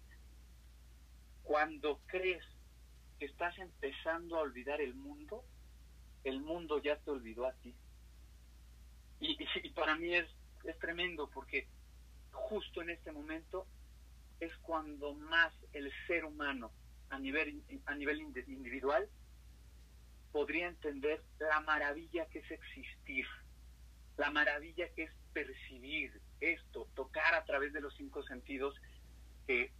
cuando 1.42 2.00
crees 2.06 2.46
que 3.18 3.26
estás 3.26 3.58
empezando 3.58 4.38
a 4.38 4.42
olvidar 4.42 4.80
el 4.82 4.94
mundo, 4.94 5.44
el 6.24 6.42
mundo 6.42 6.80
ya 6.80 6.98
te 6.98 7.10
olvidó 7.10 7.48
a 7.48 7.54
ti. 7.54 7.76
Y, 9.20 9.36
para 9.70 9.96
mí 9.96 10.14
es, 10.14 10.28
es 10.64 10.78
tremendo 10.78 11.28
porque 11.32 11.68
justo 12.32 12.84
en 12.84 12.92
este 12.92 13.12
momento 13.12 13.66
es 14.40 14.56
cuando 14.58 15.16
más 15.16 15.52
el 15.74 15.92
ser 16.06 16.26
humano 16.26 16.72
a 17.10 17.18
nivel, 17.18 17.64
a 17.88 17.96
nivel 17.96 18.22
individual 18.22 19.10
podría 20.32 20.68
entender 20.68 21.24
la 21.40 21.62
maravilla 21.62 22.28
que 22.28 22.40
es 22.40 22.52
existir, 22.52 23.26
la 24.18 24.30
maravilla 24.30 24.88
que 24.94 25.06
es 25.06 25.12
percibir 25.34 26.22
esto, 26.42 26.88
tocar 26.96 27.36
a 27.36 27.46
través 27.46 27.74
de 27.74 27.82
los 27.82 27.94
cinco 27.96 28.24
sentidos, 28.24 28.76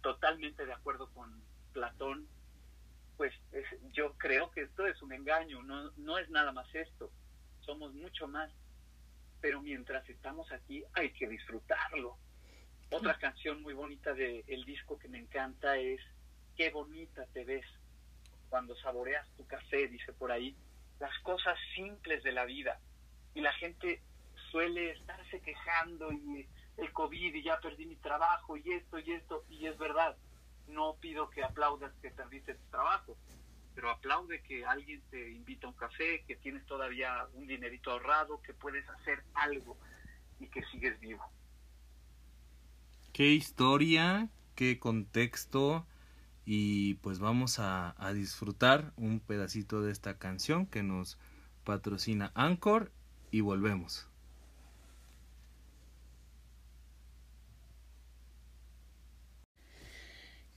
totalmente 0.00 0.66
de 0.66 0.72
acuerdo 0.72 1.08
con 1.12 1.42
Platón, 1.72 2.26
pues 3.16 3.32
yo 3.92 4.14
creo 4.18 4.50
que 4.50 4.62
esto 4.62 4.86
es 4.86 5.00
un 5.02 5.12
engaño, 5.12 5.62
no, 5.62 5.92
no 5.96 6.18
es 6.18 6.28
nada 6.30 6.50
más 6.50 6.66
esto, 6.74 7.10
somos 7.60 7.94
mucho 7.94 8.26
más 8.26 8.50
pero 9.40 9.62
mientras 9.62 10.08
estamos 10.08 10.50
aquí 10.52 10.84
hay 10.94 11.10
que 11.12 11.28
disfrutarlo. 11.28 12.16
Otra 12.90 13.16
canción 13.18 13.62
muy 13.62 13.74
bonita 13.74 14.12
del 14.12 14.44
el 14.46 14.64
disco 14.64 14.98
que 14.98 15.08
me 15.08 15.18
encanta 15.18 15.76
es 15.76 16.00
Qué 16.56 16.70
bonita 16.70 17.26
te 17.32 17.44
ves 17.44 17.64
cuando 18.50 18.76
saboreas 18.76 19.26
tu 19.36 19.46
café, 19.46 19.88
dice 19.88 20.12
por 20.12 20.30
ahí, 20.30 20.54
las 20.98 21.16
cosas 21.20 21.56
simples 21.74 22.22
de 22.22 22.32
la 22.32 22.44
vida. 22.44 22.78
Y 23.34 23.40
la 23.40 23.52
gente 23.54 24.02
suele 24.50 24.92
estarse 24.92 25.40
quejando 25.40 26.12
y 26.12 26.46
el 26.76 26.92
COVID 26.92 27.34
y 27.34 27.42
ya 27.42 27.60
perdí 27.60 27.86
mi 27.86 27.96
trabajo 27.96 28.56
y 28.56 28.72
esto 28.72 28.98
y 28.98 29.12
esto, 29.12 29.44
y 29.48 29.66
es 29.66 29.78
verdad, 29.78 30.16
no 30.68 30.96
pido 31.00 31.30
que 31.30 31.42
aplaudas 31.42 31.92
que 32.00 32.10
perdiste 32.10 32.54
tu 32.54 32.70
trabajo, 32.70 33.16
pero 33.74 33.90
aplaude 33.90 34.42
que 34.42 34.64
alguien 34.64 35.02
te 35.10 35.30
invita 35.30 35.66
a 35.66 35.70
un 35.70 35.76
café, 35.76 36.24
que 36.26 36.36
tienes 36.36 36.64
todavía 36.66 37.26
un 37.34 37.46
dinerito 37.46 37.90
ahorrado, 37.90 38.40
que 38.42 38.54
puedes 38.54 38.88
hacer 38.88 39.22
algo 39.34 39.78
y 40.38 40.48
que 40.48 40.62
sigues 40.72 40.98
vivo. 41.00 41.24
Qué 43.12 43.28
historia, 43.28 44.28
qué 44.54 44.78
contexto 44.78 45.86
y 46.44 46.94
pues 46.94 47.18
vamos 47.18 47.58
a, 47.58 47.94
a 47.98 48.12
disfrutar 48.12 48.92
un 48.96 49.20
pedacito 49.20 49.82
de 49.82 49.92
esta 49.92 50.18
canción 50.18 50.66
que 50.66 50.82
nos 50.82 51.18
patrocina 51.64 52.32
Anchor 52.34 52.90
y 53.30 53.40
volvemos. 53.40 54.09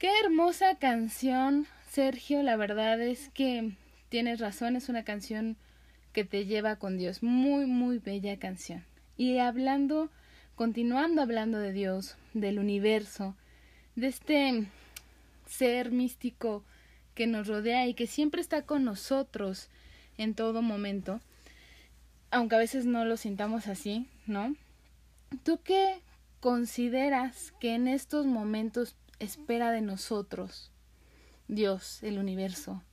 Qué 0.03 0.11
hermosa 0.21 0.75
canción 0.75 1.65
Sergio, 1.89 2.43
la 2.43 2.57
verdad 2.57 2.99
es 2.99 3.29
que 3.29 3.71
tienes 4.09 4.41
razón, 4.41 4.75
es 4.75 4.89
una 4.89 5.05
canción 5.05 5.55
que 6.11 6.25
te 6.25 6.45
lleva 6.45 6.75
con 6.75 6.97
Dios. 6.97 7.23
Muy, 7.23 7.67
muy 7.67 7.99
bella 7.99 8.37
canción. 8.37 8.83
Y 9.15 9.37
hablando, 9.37 10.09
continuando 10.55 11.21
hablando 11.21 11.57
de 11.57 11.71
Dios, 11.71 12.17
del 12.33 12.59
universo, 12.59 13.37
de 13.95 14.07
este 14.07 14.67
ser 15.45 15.91
místico 15.91 16.65
que 17.15 17.25
nos 17.25 17.47
rodea 17.47 17.87
y 17.87 17.93
que 17.93 18.05
siempre 18.05 18.41
está 18.41 18.63
con 18.63 18.83
nosotros 18.83 19.69
en 20.17 20.33
todo 20.33 20.61
momento, 20.61 21.21
aunque 22.29 22.55
a 22.55 22.59
veces 22.59 22.85
no 22.85 23.05
lo 23.05 23.15
sintamos 23.15 23.67
así, 23.67 24.05
¿no? 24.27 24.53
¿Tú 25.45 25.61
qué 25.63 26.01
consideras 26.41 27.53
que 27.61 27.73
en 27.73 27.87
estos 27.87 28.25
momentos 28.25 28.97
espera 29.23 29.71
de 29.71 29.81
nosotros? 29.81 30.71
Dios, 31.47 32.03
el 32.03 32.19
universo. 32.19 32.83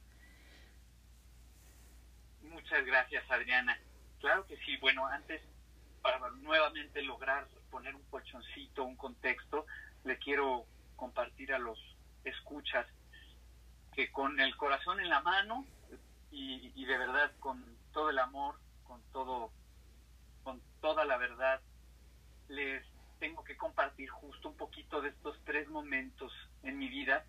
Muchas 2.43 2.85
gracias, 2.85 3.29
Adriana. 3.31 3.79
Claro 4.21 4.47
que 4.47 4.57
sí. 4.59 4.77
Bueno, 4.79 5.07
antes, 5.07 5.41
para 6.03 6.19
nuevamente 6.31 7.03
lograr 7.03 7.47
poner 7.71 7.95
un 7.95 8.03
colchoncito, 8.11 8.85
un 8.85 8.97
contexto, 8.97 9.67
le 10.05 10.19
quiero 10.19 10.67
compartir 10.97 11.53
a 11.53 11.59
los 11.59 11.79
escuchas 12.25 12.87
que 13.95 14.11
con 14.11 14.39
el 14.41 14.57
corazón 14.57 15.01
en 15.01 15.09
la 15.09 15.21
mano 15.21 15.65
y, 16.31 16.73
y 16.75 16.85
de 16.85 16.99
verdad 16.99 17.33
con 17.41 17.65
todo 17.93 18.11
el 18.11 18.19
amor, 18.19 18.57
con 18.85 19.01
todo, 19.13 19.51
con 20.43 20.61
toda 20.81 21.05
la 21.05 21.17
verdad, 21.17 21.61
les 22.49 22.85
tengo 23.21 23.45
que 23.45 23.57
compartir 23.57 24.09
justo 24.09 24.49
un 24.49 24.57
poquito 24.57 25.01
de 25.01 25.11
estos 25.11 25.39
tres 25.45 25.69
momentos 25.69 26.33
en 26.65 26.79
mi 26.79 26.89
vida 26.89 27.25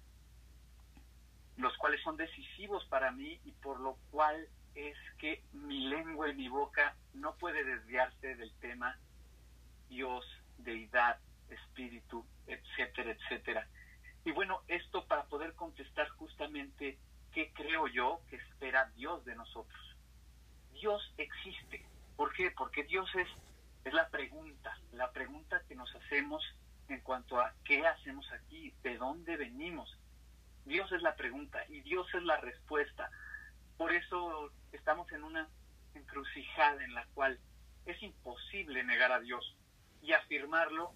los 1.58 1.78
cuales 1.78 2.02
son 2.02 2.18
decisivos 2.18 2.84
para 2.86 3.12
mí 3.12 3.40
y 3.46 3.52
por 3.52 3.80
lo 3.80 3.96
cual 4.10 4.48
es 4.74 4.98
que 5.20 5.44
mi 5.54 5.88
lengua 5.88 6.30
y 6.30 6.36
mi 6.36 6.48
boca 6.48 6.96
no 7.14 7.36
puede 7.36 7.64
desviarse 7.64 8.36
del 8.36 8.52
tema 8.56 8.98
Dios, 9.90 10.26
deidad, 10.58 11.20
espíritu, 11.50 12.26
etcétera, 12.48 13.12
etcétera. 13.12 13.68
Y 14.24 14.32
bueno, 14.32 14.62
esto 14.68 15.06
para 15.06 15.26
poder 15.26 15.54
contestar 15.54 16.08
justamente 16.10 16.98
qué 17.34 17.52
creo 17.54 17.88
yo 17.88 18.22
que 18.30 18.38
espera 18.38 18.90
Dios 18.96 19.24
de 19.26 19.36
nosotros. 19.36 19.98
Dios 20.74 21.02
existe. 21.18 21.86
¿Por 22.16 22.34
qué? 22.34 22.52
Porque 22.52 22.84
Dios 22.84 23.10
es, 23.16 23.28
es 23.84 23.94
la 23.94 24.10
pregunta, 24.10 24.78
la 24.94 25.12
pregunta 25.12 25.62
que 25.68 25.76
nos 25.76 25.94
hacemos 25.96 26.44
en 26.88 27.02
cuanto 27.02 27.40
a 27.40 27.54
qué 27.64 27.86
hacemos 27.88 28.30
aquí, 28.32 28.74
de 28.84 28.98
dónde 28.98 29.38
venimos, 29.38 29.98
Dios 30.66 30.92
es 30.92 31.02
la 31.02 31.16
pregunta 31.16 31.64
y 31.70 31.82
Dios 31.82 32.08
es 32.14 32.24
la 32.24 32.38
respuesta. 32.38 33.10
Por 33.78 33.94
eso 33.94 34.52
estamos 34.72 35.12
en 35.12 35.24
una 35.24 35.50
encrucijada 35.96 36.84
en 36.84 36.94
la 36.94 37.06
cual 37.14 37.40
es 37.86 38.02
imposible 38.04 38.84
negar 38.84 39.12
a 39.12 39.20
Dios 39.20 39.56
y 40.02 40.14
afirmarlo 40.14 40.94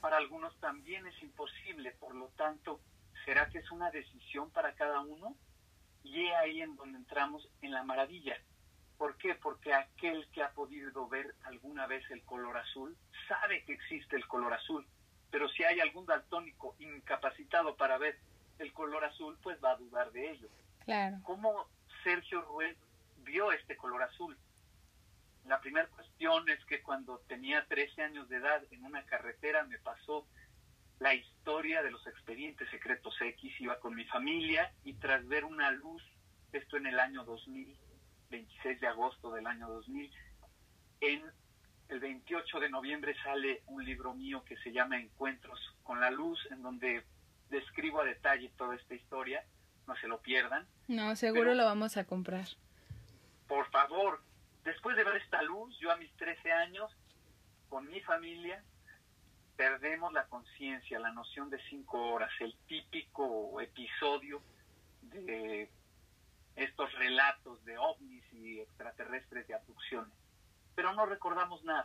para 0.00 0.16
algunos 0.16 0.58
también 0.60 1.06
es 1.06 1.22
imposible. 1.22 1.92
Por 1.92 2.14
lo 2.14 2.28
tanto, 2.36 2.80
¿será 3.24 3.48
que 3.48 3.58
es 3.58 3.70
una 3.70 3.90
decisión 3.90 4.50
para 4.50 4.74
cada 4.74 5.00
uno? 5.00 5.36
Y 6.02 6.26
es 6.26 6.34
ahí 6.34 6.60
en 6.60 6.76
donde 6.76 6.98
entramos 6.98 7.48
en 7.62 7.72
la 7.72 7.82
maravilla. 7.84 8.36
¿Por 9.04 9.18
qué? 9.18 9.34
Porque 9.34 9.74
aquel 9.74 10.26
que 10.32 10.42
ha 10.42 10.52
podido 10.52 11.06
ver 11.06 11.34
alguna 11.44 11.86
vez 11.86 12.10
el 12.10 12.22
color 12.22 12.56
azul 12.56 12.96
sabe 13.28 13.62
que 13.64 13.74
existe 13.74 14.16
el 14.16 14.26
color 14.26 14.54
azul. 14.54 14.86
Pero 15.30 15.46
si 15.50 15.62
hay 15.62 15.78
algún 15.78 16.06
daltónico 16.06 16.74
incapacitado 16.78 17.76
para 17.76 17.98
ver 17.98 18.18
el 18.58 18.72
color 18.72 19.04
azul, 19.04 19.36
pues 19.42 19.62
va 19.62 19.72
a 19.72 19.76
dudar 19.76 20.10
de 20.12 20.30
ello. 20.30 20.48
Claro. 20.86 21.18
¿Cómo 21.22 21.68
Sergio 22.02 22.40
Ruiz 22.40 22.78
vio 23.18 23.52
este 23.52 23.76
color 23.76 24.04
azul? 24.04 24.38
La 25.44 25.60
primera 25.60 25.86
cuestión 25.88 26.48
es 26.48 26.64
que 26.64 26.80
cuando 26.80 27.18
tenía 27.28 27.66
13 27.66 28.04
años 28.04 28.26
de 28.30 28.36
edad 28.38 28.62
en 28.70 28.86
una 28.86 29.04
carretera 29.04 29.64
me 29.64 29.78
pasó 29.80 30.26
la 30.98 31.12
historia 31.12 31.82
de 31.82 31.90
los 31.90 32.06
expedientes 32.06 32.70
secretos 32.70 33.14
X, 33.20 33.60
iba 33.60 33.78
con 33.80 33.94
mi 33.94 34.06
familia 34.06 34.72
y 34.82 34.94
tras 34.94 35.28
ver 35.28 35.44
una 35.44 35.72
luz, 35.72 36.02
esto 36.52 36.78
en 36.78 36.86
el 36.86 36.98
año 36.98 37.22
2000, 37.24 37.83
26 38.34 38.80
de 38.80 38.86
agosto 38.88 39.30
del 39.30 39.46
año 39.46 39.68
2000, 39.68 40.10
en 41.02 41.22
el 41.88 42.00
28 42.00 42.58
de 42.58 42.68
noviembre 42.68 43.14
sale 43.22 43.62
un 43.66 43.84
libro 43.84 44.12
mío 44.12 44.42
que 44.44 44.56
se 44.56 44.72
llama 44.72 44.98
Encuentros 44.98 45.60
con 45.84 46.00
la 46.00 46.10
Luz, 46.10 46.40
en 46.50 46.60
donde 46.62 47.04
describo 47.48 48.00
a 48.00 48.04
detalle 48.04 48.50
toda 48.56 48.74
esta 48.74 48.94
historia, 48.94 49.44
no 49.86 49.94
se 49.96 50.08
lo 50.08 50.18
pierdan. 50.20 50.66
No, 50.88 51.14
seguro 51.14 51.54
lo 51.54 51.64
vamos 51.64 51.96
a 51.96 52.04
comprar. 52.04 52.46
Por 53.46 53.70
favor, 53.70 54.20
después 54.64 54.96
de 54.96 55.04
ver 55.04 55.16
esta 55.18 55.40
luz, 55.42 55.78
yo 55.78 55.92
a 55.92 55.96
mis 55.96 56.10
13 56.16 56.50
años, 56.50 56.90
con 57.68 57.88
mi 57.88 58.00
familia, 58.00 58.64
perdemos 59.56 60.12
la 60.12 60.26
conciencia, 60.26 60.98
la 60.98 61.12
noción 61.12 61.50
de 61.50 61.60
cinco 61.70 62.12
horas, 62.12 62.32
el 62.40 62.56
típico 62.66 63.60
episodio 63.60 64.42
de 65.02 65.70
estos 66.56 66.92
relatos 66.94 67.64
de 67.64 67.78
ovnis 67.78 68.24
y 68.32 68.60
extraterrestres 68.60 69.46
de 69.46 69.54
abducciones. 69.54 70.12
Pero 70.74 70.92
no 70.94 71.06
recordamos 71.06 71.62
nada. 71.64 71.84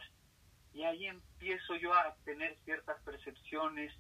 Y 0.74 0.84
ahí 0.84 1.08
empiezo 1.08 1.76
yo 1.76 1.94
a 1.94 2.16
tener 2.26 2.58
ciertas 2.64 3.02
percepciones 3.02 3.94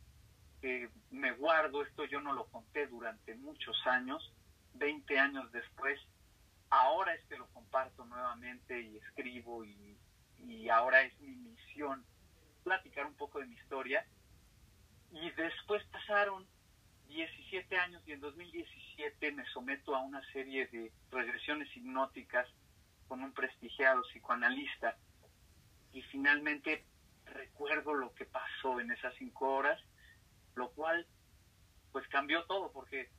que 0.62 0.89
me 1.10 1.32
guardo, 1.34 1.82
esto 1.82 2.05
yo 2.05 2.21
no 2.21 2.34
lo 2.34 2.45
conté 2.47 2.88
durante 2.88 3.34
muchos 3.36 3.75
años, 3.88 4.34
20 4.73 5.17
años 5.17 5.51
después, 5.51 5.99
ahora 6.69 7.13
es 7.15 7.25
que 7.25 7.38
lo 7.38 7.47
comparto 7.47 8.05
nuevamente 8.05 8.79
y 8.82 8.97
escribo 8.97 9.63
y, 9.63 9.97
y 10.38 10.69
ahora 10.69 11.01
es 11.01 11.19
mi 11.21 11.36
misión 11.36 12.05
platicar 12.63 13.05
un 13.05 13.15
poco 13.15 13.39
de 13.39 13.47
mi 13.47 13.55
historia. 13.55 14.05
Y 15.12 15.32
después 15.32 15.84
pasaron 15.86 16.45
17 17.10 17.78
años 17.78 18.02
y 18.06 18.12
en 18.13 18.22
2017 18.22 19.32
me 19.32 19.45
someto 19.48 19.95
a 19.95 20.00
una 20.02 20.22
serie 20.32 20.67
de 20.67 20.91
regresiones 21.12 21.67
hipnóticas 21.76 22.48
con 23.08 23.24
un 23.24 23.34
prestigiado 23.34 24.04
psicoanalista 24.04 24.95
y 25.91 26.02
finalmente 26.04 26.86
recuerdo 27.26 27.93
lo 27.93 28.13
que 28.13 28.26
pasó 28.26 28.80
en 28.80 28.91
esas 28.91 29.13
cinco 29.15 29.52
horas, 29.56 29.82
lo 30.56 30.69
cual 30.72 31.06
pues 31.91 32.08
cambió 32.10 32.45
todo 32.45 32.72
porque 32.72 33.10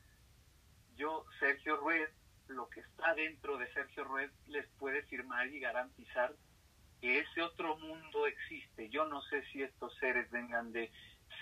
yo, 0.96 1.24
Sergio 1.40 1.76
Rued, 1.76 2.08
lo 2.48 2.68
que 2.68 2.80
está 2.80 3.14
dentro 3.14 3.58
de 3.58 3.72
Sergio 3.72 4.04
Rued 4.04 4.30
les 4.46 4.66
puede 4.78 5.02
firmar 5.04 5.48
y 5.48 5.60
garantizar 5.60 6.34
que 7.00 7.18
ese 7.18 7.42
otro 7.42 7.76
mundo 7.78 8.26
existe. 8.26 8.88
Yo 8.90 9.06
no 9.06 9.22
sé 9.22 9.42
si 9.46 9.62
estos 9.62 9.94
seres 9.96 10.30
vengan 10.30 10.72
de 10.72 10.92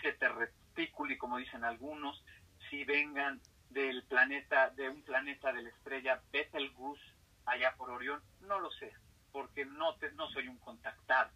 Zeta 0.00 0.28
Reticuli, 0.28 1.18
como 1.18 1.38
dicen 1.38 1.64
algunos, 1.64 2.24
si 2.70 2.84
vengan 2.84 3.40
del 3.70 4.02
planeta, 4.04 4.70
de 4.70 4.88
un 4.88 5.02
planeta 5.02 5.52
de 5.52 5.62
la 5.62 5.68
estrella 5.70 6.22
Betelgeuse, 6.32 7.02
allá 7.44 7.74
por 7.76 7.90
Orión, 7.90 8.22
no 8.40 8.58
lo 8.60 8.70
sé, 8.72 8.92
porque 9.32 9.64
no, 9.64 9.94
te, 9.96 10.10
no 10.12 10.28
soy 10.30 10.48
un 10.48 10.58
contactado. 10.58 11.30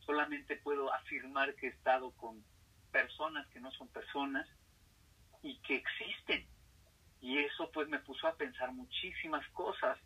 Solamente 0.00 0.56
puedo 0.56 0.92
afirmar 0.92 1.54
que 1.54 1.66
he 1.66 1.70
estado 1.70 2.10
con 2.12 2.42
personas 2.90 3.46
que 3.48 3.60
no 3.60 3.70
son 3.72 3.88
personas 3.88 4.48
y 5.42 5.58
que 5.58 5.76
existen. 5.76 6.46
Y 7.20 7.38
eso 7.38 7.70
pues 7.70 7.88
me 7.88 7.98
puso 7.98 8.26
a 8.26 8.34
pensar 8.34 8.72
muchísimas 8.72 9.46
cosas, 9.50 9.98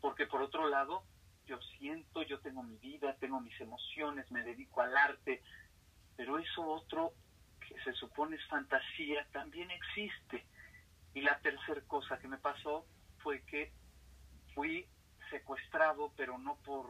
porque 0.00 0.26
por 0.26 0.42
otro 0.42 0.68
lado, 0.68 1.02
yo 1.46 1.58
siento, 1.78 2.22
yo 2.22 2.40
tengo 2.40 2.62
mi 2.62 2.76
vida, 2.76 3.16
tengo 3.18 3.40
mis 3.40 3.58
emociones, 3.60 4.30
me 4.30 4.42
dedico 4.42 4.82
al 4.82 4.96
arte, 4.96 5.42
pero 6.16 6.38
eso 6.38 6.62
otro 6.66 7.14
que 7.68 7.80
se 7.82 7.92
supone 7.92 8.36
es 8.36 8.46
fantasía 8.46 9.26
también 9.32 9.70
existe. 9.70 10.44
Y 11.14 11.20
la 11.20 11.38
tercera 11.40 11.80
cosa 11.82 12.18
que 12.18 12.28
me 12.28 12.38
pasó 12.38 12.86
fue 13.18 13.42
que 13.42 13.72
fui 14.54 14.86
secuestrado, 15.30 16.12
pero 16.16 16.38
no 16.38 16.56
por 16.64 16.86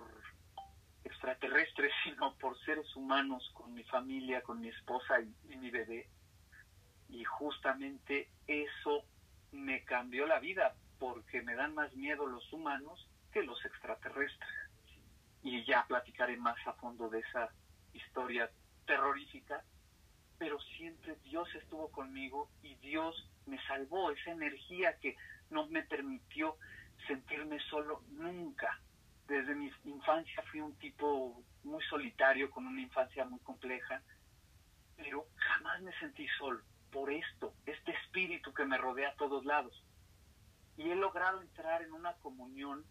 extraterrestres, 1.04 1.92
sino 2.04 2.34
por 2.36 2.58
seres 2.64 2.94
humanos, 2.96 3.50
con 3.54 3.74
mi 3.74 3.82
familia, 3.84 4.42
con 4.42 4.60
mi 4.60 4.68
esposa 4.68 5.20
y, 5.20 5.52
y 5.52 5.56
mi 5.56 5.70
bebé. 5.70 6.08
Y 7.08 7.24
justamente 7.24 8.28
eso 8.46 9.04
me 9.52 9.82
cambió 9.84 10.26
la 10.26 10.38
vida, 10.40 10.74
porque 10.98 11.42
me 11.42 11.54
dan 11.54 11.74
más 11.74 11.94
miedo 11.94 12.26
los 12.26 12.52
humanos 12.52 13.08
que 13.32 13.42
los 13.42 13.64
extraterrestres. 13.64 14.50
Y 15.42 15.64
ya 15.64 15.86
platicaré 15.86 16.36
más 16.36 16.58
a 16.66 16.74
fondo 16.74 17.08
de 17.08 17.20
esa 17.20 17.50
historia 17.92 18.50
terrorífica, 18.86 19.62
pero 20.38 20.58
siempre 20.76 21.16
Dios 21.24 21.48
estuvo 21.54 21.90
conmigo 21.90 22.48
y 22.62 22.74
Dios 22.76 23.28
me 23.46 23.60
salvó, 23.66 24.10
esa 24.10 24.30
energía 24.30 24.98
que 24.98 25.16
no 25.50 25.66
me 25.66 25.82
permitió 25.82 26.56
sentirme 27.06 27.58
solo 27.70 28.02
nunca. 28.10 28.80
Desde 29.26 29.54
mi 29.54 29.70
infancia 29.84 30.42
fui 30.50 30.60
un 30.60 30.74
tipo 30.76 31.42
muy 31.64 31.82
solitario, 31.84 32.50
con 32.50 32.66
una 32.66 32.80
infancia 32.80 33.24
muy 33.24 33.40
compleja, 33.40 34.02
pero 34.96 35.26
jamás 35.36 35.82
me 35.82 35.92
sentí 35.98 36.26
solo 36.38 36.62
por 36.90 37.10
esto, 37.10 37.54
este 37.66 37.92
espíritu 37.92 38.52
que 38.54 38.64
me 38.64 38.78
rodea 38.78 39.10
a 39.10 39.16
todos 39.16 39.44
lados. 39.44 39.84
Y 40.76 40.90
he 40.90 40.94
logrado 40.94 41.42
entrar 41.42 41.82
en 41.82 41.92
una 41.92 42.14
comunión 42.14 42.84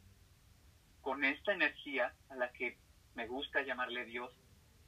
con 1.01 1.23
esta 1.23 1.53
energía 1.53 2.13
a 2.29 2.35
la 2.35 2.51
que 2.51 2.77
me 3.15 3.27
gusta 3.27 3.61
llamarle 3.61 4.05
Dios, 4.05 4.31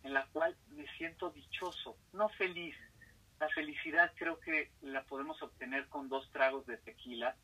en 0.04 0.14
la 0.14 0.26
cual 0.28 0.56
me 0.70 0.88
siento 0.98 1.30
dichoso, 1.30 1.98
no 2.14 2.30
feliz. 2.30 2.76
La 3.40 3.50
felicidad 3.50 4.12
creo 4.16 4.40
que 4.40 4.72
la 4.82 5.04
podemos 5.04 5.42
obtener 5.42 5.88
con 5.88 6.10
dos 6.10 6.30
tragos 6.32 6.66
de 6.66 6.78
tequila, 6.78 7.36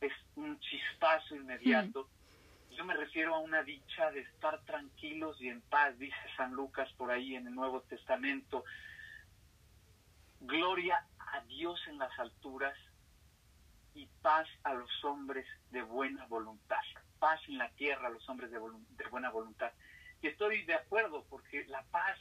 es 0.00 0.12
un 0.36 0.58
chispazo 0.60 1.36
inmediato. 1.36 2.08
Yo 2.70 2.84
me 2.84 2.94
refiero 2.94 3.34
a 3.34 3.38
una 3.38 3.62
dicha 3.62 4.10
de 4.10 4.20
estar 4.20 4.60
tranquilos 4.64 5.40
y 5.40 5.48
en 5.48 5.60
paz, 5.62 5.98
dice 5.98 6.16
San 6.36 6.52
Lucas 6.52 6.90
por 6.96 7.10
ahí 7.10 7.34
en 7.34 7.46
el 7.46 7.54
Nuevo 7.54 7.82
Testamento. 7.82 8.64
Gloria 10.40 11.06
a 11.18 11.40
Dios 11.42 11.80
en 11.88 11.98
las 11.98 12.18
alturas 12.18 12.76
y 13.94 14.06
paz 14.22 14.48
a 14.64 14.74
los 14.74 15.04
hombres 15.04 15.46
de 15.70 15.82
buena 15.82 16.26
voluntad. 16.26 16.80
Paz 17.18 17.40
en 17.46 17.58
la 17.58 17.70
tierra 17.70 18.08
a 18.08 18.10
los 18.10 18.28
hombres 18.28 18.50
de, 18.50 18.58
de 18.58 19.08
buena 19.10 19.30
voluntad. 19.30 19.72
Y 20.22 20.28
estoy 20.28 20.64
de 20.64 20.74
acuerdo 20.74 21.24
porque 21.28 21.64
la 21.66 21.82
paz 21.90 22.18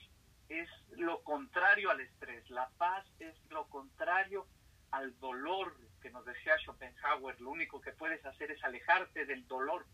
es 0.50 0.68
lo 0.98 1.24
contrario 1.24 1.92
al 1.92 2.02
estrés, 2.02 2.50
la 2.50 2.70
paz 2.78 3.06
es 3.20 3.36
lo 3.50 3.68
contrario 3.70 4.48
al 4.90 5.18
dolor 5.20 5.76
que 6.02 6.10
nos 6.10 6.26
decía 6.26 6.58
Schopenhauer, 6.58 7.40
lo 7.40 7.52
único 7.52 7.80
que 7.80 7.92
puedes 7.92 8.26
hacer 8.26 8.52
es 8.52 8.64
alejarte 8.64 9.26
del 9.26 9.48
dolor. 9.48 9.86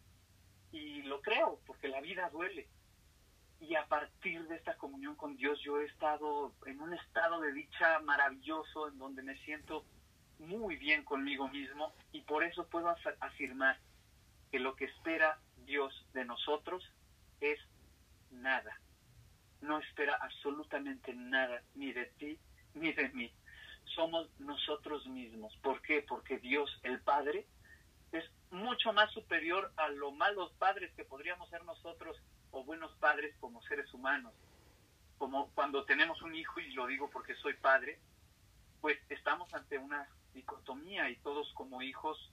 Y 0.72 1.04
lo 1.04 1.22
creo, 1.22 1.60
porque 1.66 1.88
la 1.90 2.02
vida 2.02 2.30
duele. 2.30 2.68
Y 3.60 3.76
a 3.76 3.86
partir 3.88 4.48
de 4.48 4.56
esta 4.56 4.78
comunión 4.78 5.16
con 5.16 5.36
Dios 5.36 5.60
yo 5.64 5.80
he 5.80 5.86
estado 5.86 6.54
en 6.66 6.80
un 6.80 6.94
estado 6.94 7.42
de 7.42 7.52
dicha 7.52 8.00
maravilloso 8.00 8.88
en 8.88 8.98
donde 8.98 9.22
me 9.24 9.38
siento 9.40 9.86
muy 10.40 10.76
bien 10.76 11.04
conmigo 11.04 11.48
mismo 11.48 11.94
y 12.12 12.22
por 12.22 12.44
eso 12.44 12.68
puedo 12.68 12.96
afirmar 13.20 13.80
que 14.52 14.60
lo 14.60 14.76
que 14.76 14.86
espera 14.86 15.40
Dios 15.66 16.06
de 16.14 16.26
nosotros 16.26 16.84
es 17.42 17.60
nada. 18.32 18.80
No 19.62 19.80
espera 19.80 20.18
absolutamente 20.22 21.14
nada, 21.14 21.62
ni 21.76 21.92
de 21.94 22.06
ti 22.18 22.40
ni 22.74 22.94
de 22.94 23.10
mí. 23.10 23.32
Somos 23.96 24.30
nosotros 24.40 25.06
mismos. 25.08 25.56
¿Por 25.64 25.82
qué? 25.82 26.04
Porque 26.08 26.38
Dios, 26.38 26.70
el 26.84 27.00
Padre, 27.02 27.48
es 28.12 28.24
mucho 28.52 28.94
más 28.94 29.12
superior 29.12 29.72
a 29.78 29.90
lo 29.90 30.12
malos 30.12 30.52
padres 30.54 30.94
que 30.96 31.04
podríamos 31.04 31.50
ser 31.50 31.64
nosotros 31.66 32.18
o 32.52 32.64
buenos 32.64 32.96
padres 32.98 33.36
como 33.40 33.62
seres 33.64 33.94
humanos. 33.94 34.34
Como 35.18 35.50
cuando 35.52 35.84
tenemos 35.86 36.22
un 36.22 36.36
hijo, 36.36 36.60
y 36.60 36.72
lo 36.74 36.86
digo 36.88 37.10
porque 37.10 37.36
soy 37.36 37.54
padre, 37.56 38.00
pues 38.82 38.98
estamos 39.10 39.52
ante 39.54 39.78
una 39.78 40.08
dicotomía 40.34 41.10
y 41.10 41.16
todos 41.18 41.52
como 41.54 41.82
hijos 41.82 42.32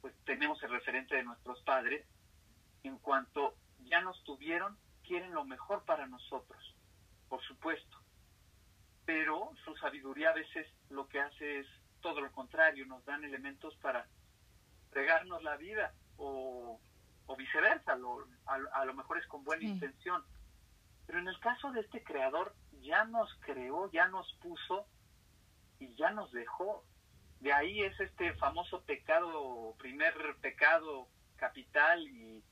pues 0.00 0.14
tenemos 0.24 0.62
el 0.62 0.70
referente 0.70 1.16
de 1.16 1.24
nuestros 1.24 1.60
padres 1.62 2.04
en 2.82 2.98
cuanto 2.98 3.54
ya 3.84 4.00
nos 4.00 4.22
tuvieron 4.24 4.76
quieren 5.08 5.32
lo 5.32 5.44
mejor 5.44 5.82
para 5.84 6.06
nosotros, 6.06 6.76
por 7.28 7.42
supuesto. 7.42 7.96
Pero 9.06 9.50
su 9.64 9.74
sabiduría 9.76 10.30
a 10.30 10.34
veces 10.34 10.66
lo 10.90 11.08
que 11.08 11.18
hace 11.18 11.60
es 11.60 11.66
todo 12.02 12.20
lo 12.20 12.30
contrario, 12.30 12.86
nos 12.86 13.04
dan 13.06 13.24
elementos 13.24 13.74
para 13.76 14.06
regarnos 14.92 15.42
la 15.42 15.56
vida 15.56 15.94
o, 16.18 16.78
viceversa, 17.36 17.96
a, 18.46 18.84
lo 18.84 18.94
mejor 18.94 19.18
es 19.18 19.26
con 19.26 19.44
buena 19.44 19.64
intención. 19.64 20.24
Pero 21.06 21.20
en 21.20 21.28
el 21.28 21.38
caso 21.40 21.70
de 21.72 21.80
este 21.80 22.02
creador, 22.02 22.54
ya 22.82 23.04
nos 23.04 23.32
creó, 23.40 23.90
ya 23.92 24.08
nos 24.08 24.30
puso 24.34 24.86
y 25.78 25.94
ya 25.94 26.10
nos 26.10 26.30
dejó. 26.32 26.84
De 27.40 27.52
ahí 27.52 27.82
es 27.82 27.98
este 28.00 28.34
famoso 28.34 28.82
pecado, 28.82 29.74
primer 29.78 30.36
pecado 30.40 31.06
capital 31.36 32.06
y 32.08 32.42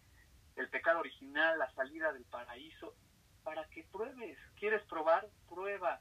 el 0.56 0.68
pecado 0.68 1.00
original, 1.00 1.58
la 1.58 1.70
salida 1.72 2.12
del 2.12 2.24
paraíso, 2.24 2.94
para 3.44 3.64
que 3.66 3.84
pruebes. 3.84 4.38
¿Quieres 4.58 4.82
probar? 4.84 5.28
Prueba. 5.48 6.00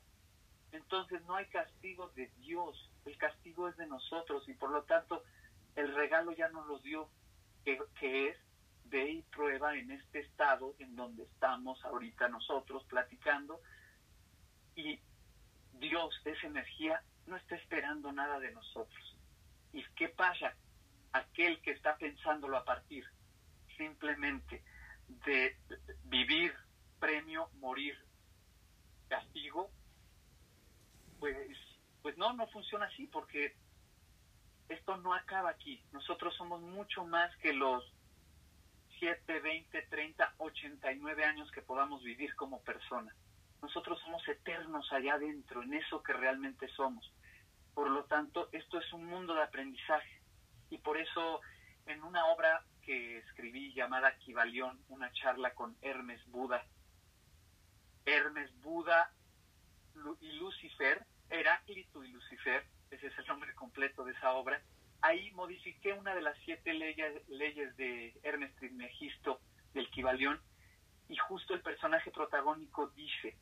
Entonces 0.72 1.22
no 1.26 1.36
hay 1.36 1.46
castigo 1.48 2.10
de 2.16 2.28
Dios, 2.38 2.90
el 3.06 3.18
castigo 3.18 3.70
es 3.70 3.78
de 3.78 3.88
nosotros 3.88 4.48
y 4.50 4.54
por 4.54 4.72
lo 4.72 4.84
tanto 4.84 5.24
el 5.76 5.94
regalo 5.94 6.32
ya 6.34 6.50
nos 6.50 6.68
lo 6.68 6.80
dio, 6.80 7.10
que, 7.64 7.80
que 8.00 8.30
es 8.30 8.38
ve 8.86 9.10
y 9.10 9.22
prueba 9.24 9.76
en 9.76 9.92
este 9.92 10.20
estado 10.20 10.76
en 10.80 10.96
donde 10.96 11.24
estamos 11.24 11.84
ahorita 11.86 12.28
nosotros 12.28 12.84
platicando 12.86 13.62
y 14.76 15.00
Dios, 15.74 16.20
esa 16.26 16.48
energía, 16.48 17.02
no 17.28 17.38
está 17.38 17.56
esperando 17.56 18.12
nada 18.12 18.40
de 18.40 18.52
nosotros. 18.52 19.18
¿Y 19.74 19.84
qué 19.96 20.10
pasa? 20.10 20.56
Aquel 21.14 21.62
que 21.62 21.72
está 21.72 21.98
pensándolo 21.98 22.58
a 22.58 22.66
partir 22.66 23.06
simplemente 23.78 24.64
de 25.26 25.58
vivir, 26.06 26.54
premio, 27.00 27.50
morir, 27.60 27.98
castigo, 29.08 29.70
pues, 31.20 31.38
pues 32.02 32.18
no, 32.18 32.34
no 32.34 32.48
funciona 32.48 32.86
así 32.86 33.08
porque 33.08 33.56
esto 34.70 34.98
no 34.98 35.14
acaba 35.14 35.50
aquí. 35.50 35.84
Nosotros 35.92 36.36
somos 36.36 36.62
mucho 36.62 37.06
más 37.06 37.36
que 37.38 37.54
los 37.54 37.84
7, 39.00 39.40
20, 39.40 39.82
30, 39.84 40.34
89 40.38 41.26
años 41.26 41.52
que 41.52 41.62
podamos 41.62 42.04
vivir 42.04 42.36
como 42.36 42.62
persona. 42.64 43.14
Nosotros 43.62 44.00
somos 44.02 44.28
eternos 44.28 44.92
allá 44.92 45.16
adentro, 45.16 45.64
en 45.64 45.74
eso 45.74 46.02
que 46.04 46.14
realmente 46.14 46.68
somos. 46.70 47.12
Por 47.74 47.90
lo 47.90 48.06
tanto, 48.06 48.50
esto 48.52 48.80
es 48.80 48.94
un 48.94 49.06
mundo 49.06 49.34
de 49.34 49.44
aprendizaje. 49.44 50.22
Y 50.70 50.78
por 50.78 50.98
eso, 50.98 51.42
en 51.86 52.04
una 52.04 52.26
obra 52.28 52.64
que 52.86 53.18
escribí 53.18 53.74
llamada 53.74 54.16
Kibalión, 54.20 54.80
una 54.90 55.12
charla 55.12 55.54
con 55.54 55.76
Hermes 55.82 56.24
Buda, 56.28 56.64
Hermes 58.06 58.52
Buda 58.62 59.12
y 60.22 60.32
Lucifer, 60.34 61.04
Heráclito 61.30 62.04
y 62.04 62.10
Lucifer, 62.10 62.66
ese 62.92 63.08
es 63.08 63.18
el 63.18 63.26
nombre 63.26 63.54
completo 63.56 64.06
de 64.06 64.12
esa 64.12 64.34
obra, 64.34 64.62
ahí 65.02 65.32
modifiqué 65.32 65.94
una 65.94 66.14
de 66.14 66.22
las 66.22 66.38
siete 66.46 66.74
leyes, 66.74 67.76
de 67.78 68.14
Hermes 68.24 68.56
Trismegisto 68.56 69.42
del 69.74 69.90
Kibalión 69.90 70.40
y 71.10 71.18
justo 71.18 71.54
el 71.56 71.62
personaje 71.62 72.12
protagónico 72.12 72.88
dice, 72.90 73.36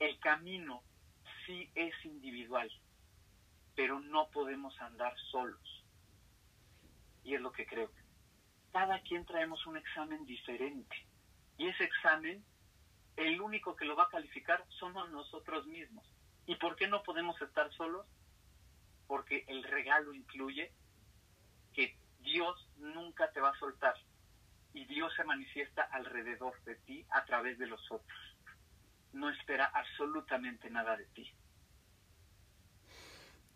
el 0.00 0.18
camino 0.18 0.82
sí 1.46 1.70
es 1.76 1.94
individual, 2.04 2.70
pero 3.76 4.00
no 4.00 4.28
podemos 4.30 4.78
andar 4.80 5.14
solos. 5.30 5.81
Y 7.24 7.34
es 7.34 7.40
lo 7.40 7.52
que 7.52 7.66
creo. 7.66 7.90
Cada 8.72 9.00
quien 9.02 9.24
traemos 9.24 9.66
un 9.66 9.76
examen 9.76 10.24
diferente. 10.24 10.96
Y 11.58 11.68
ese 11.68 11.84
examen, 11.84 12.44
el 13.16 13.40
único 13.40 13.76
que 13.76 13.84
lo 13.84 13.96
va 13.96 14.04
a 14.04 14.08
calificar 14.08 14.64
somos 14.80 15.10
nosotros 15.10 15.66
mismos. 15.66 16.06
¿Y 16.46 16.56
por 16.56 16.76
qué 16.76 16.88
no 16.88 17.02
podemos 17.02 17.40
estar 17.40 17.72
solos? 17.74 18.06
Porque 19.06 19.44
el 19.48 19.62
regalo 19.62 20.12
incluye 20.14 20.72
que 21.74 21.96
Dios 22.20 22.68
nunca 22.78 23.30
te 23.32 23.40
va 23.40 23.50
a 23.50 23.58
soltar 23.58 23.94
y 24.74 24.84
Dios 24.86 25.12
se 25.16 25.24
manifiesta 25.24 25.82
alrededor 25.82 26.62
de 26.64 26.76
ti 26.76 27.04
a 27.10 27.24
través 27.24 27.58
de 27.58 27.66
los 27.66 27.80
otros. 27.90 28.18
No 29.12 29.28
espera 29.28 29.66
absolutamente 29.66 30.70
nada 30.70 30.96
de 30.96 31.04
ti. 31.06 31.30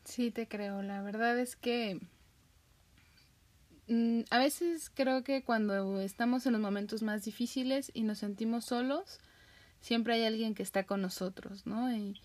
Sí, 0.05 0.31
te 0.31 0.47
creo. 0.47 0.83
La 0.83 1.03
verdad 1.03 1.39
es 1.39 1.57
que 1.57 2.01
a 4.31 4.39
veces 4.39 4.91
creo 4.93 5.23
que 5.23 5.43
cuando 5.43 6.01
estamos 6.01 6.47
en 6.47 6.53
los 6.53 6.61
momentos 6.61 7.03
más 7.03 7.25
difíciles 7.25 7.91
y 7.95 8.03
nos 8.03 8.19
sentimos 8.19 8.65
solos, 8.65 9.21
siempre 9.81 10.15
hay 10.15 10.25
alguien 10.25 10.55
que 10.55 10.63
está 10.63 10.85
con 10.85 11.03
nosotros, 11.03 11.67
¿no? 11.67 11.95
Y, 11.95 12.21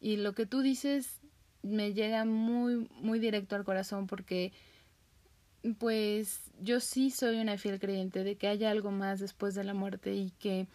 y 0.00 0.16
lo 0.16 0.34
que 0.34 0.46
tú 0.46 0.60
dices 0.62 1.20
me 1.62 1.92
llega 1.92 2.24
muy, 2.24 2.88
muy 2.96 3.18
directo 3.18 3.54
al 3.54 3.64
corazón 3.64 4.06
porque 4.06 4.52
pues 5.78 6.40
yo 6.60 6.80
sí 6.80 7.10
soy 7.10 7.38
una 7.38 7.58
fiel 7.58 7.78
creyente 7.78 8.24
de 8.24 8.36
que 8.36 8.48
hay 8.48 8.64
algo 8.64 8.90
más 8.90 9.20
después 9.20 9.54
de 9.54 9.64
la 9.64 9.74
muerte 9.74 10.14
y 10.14 10.30
que 10.38 10.66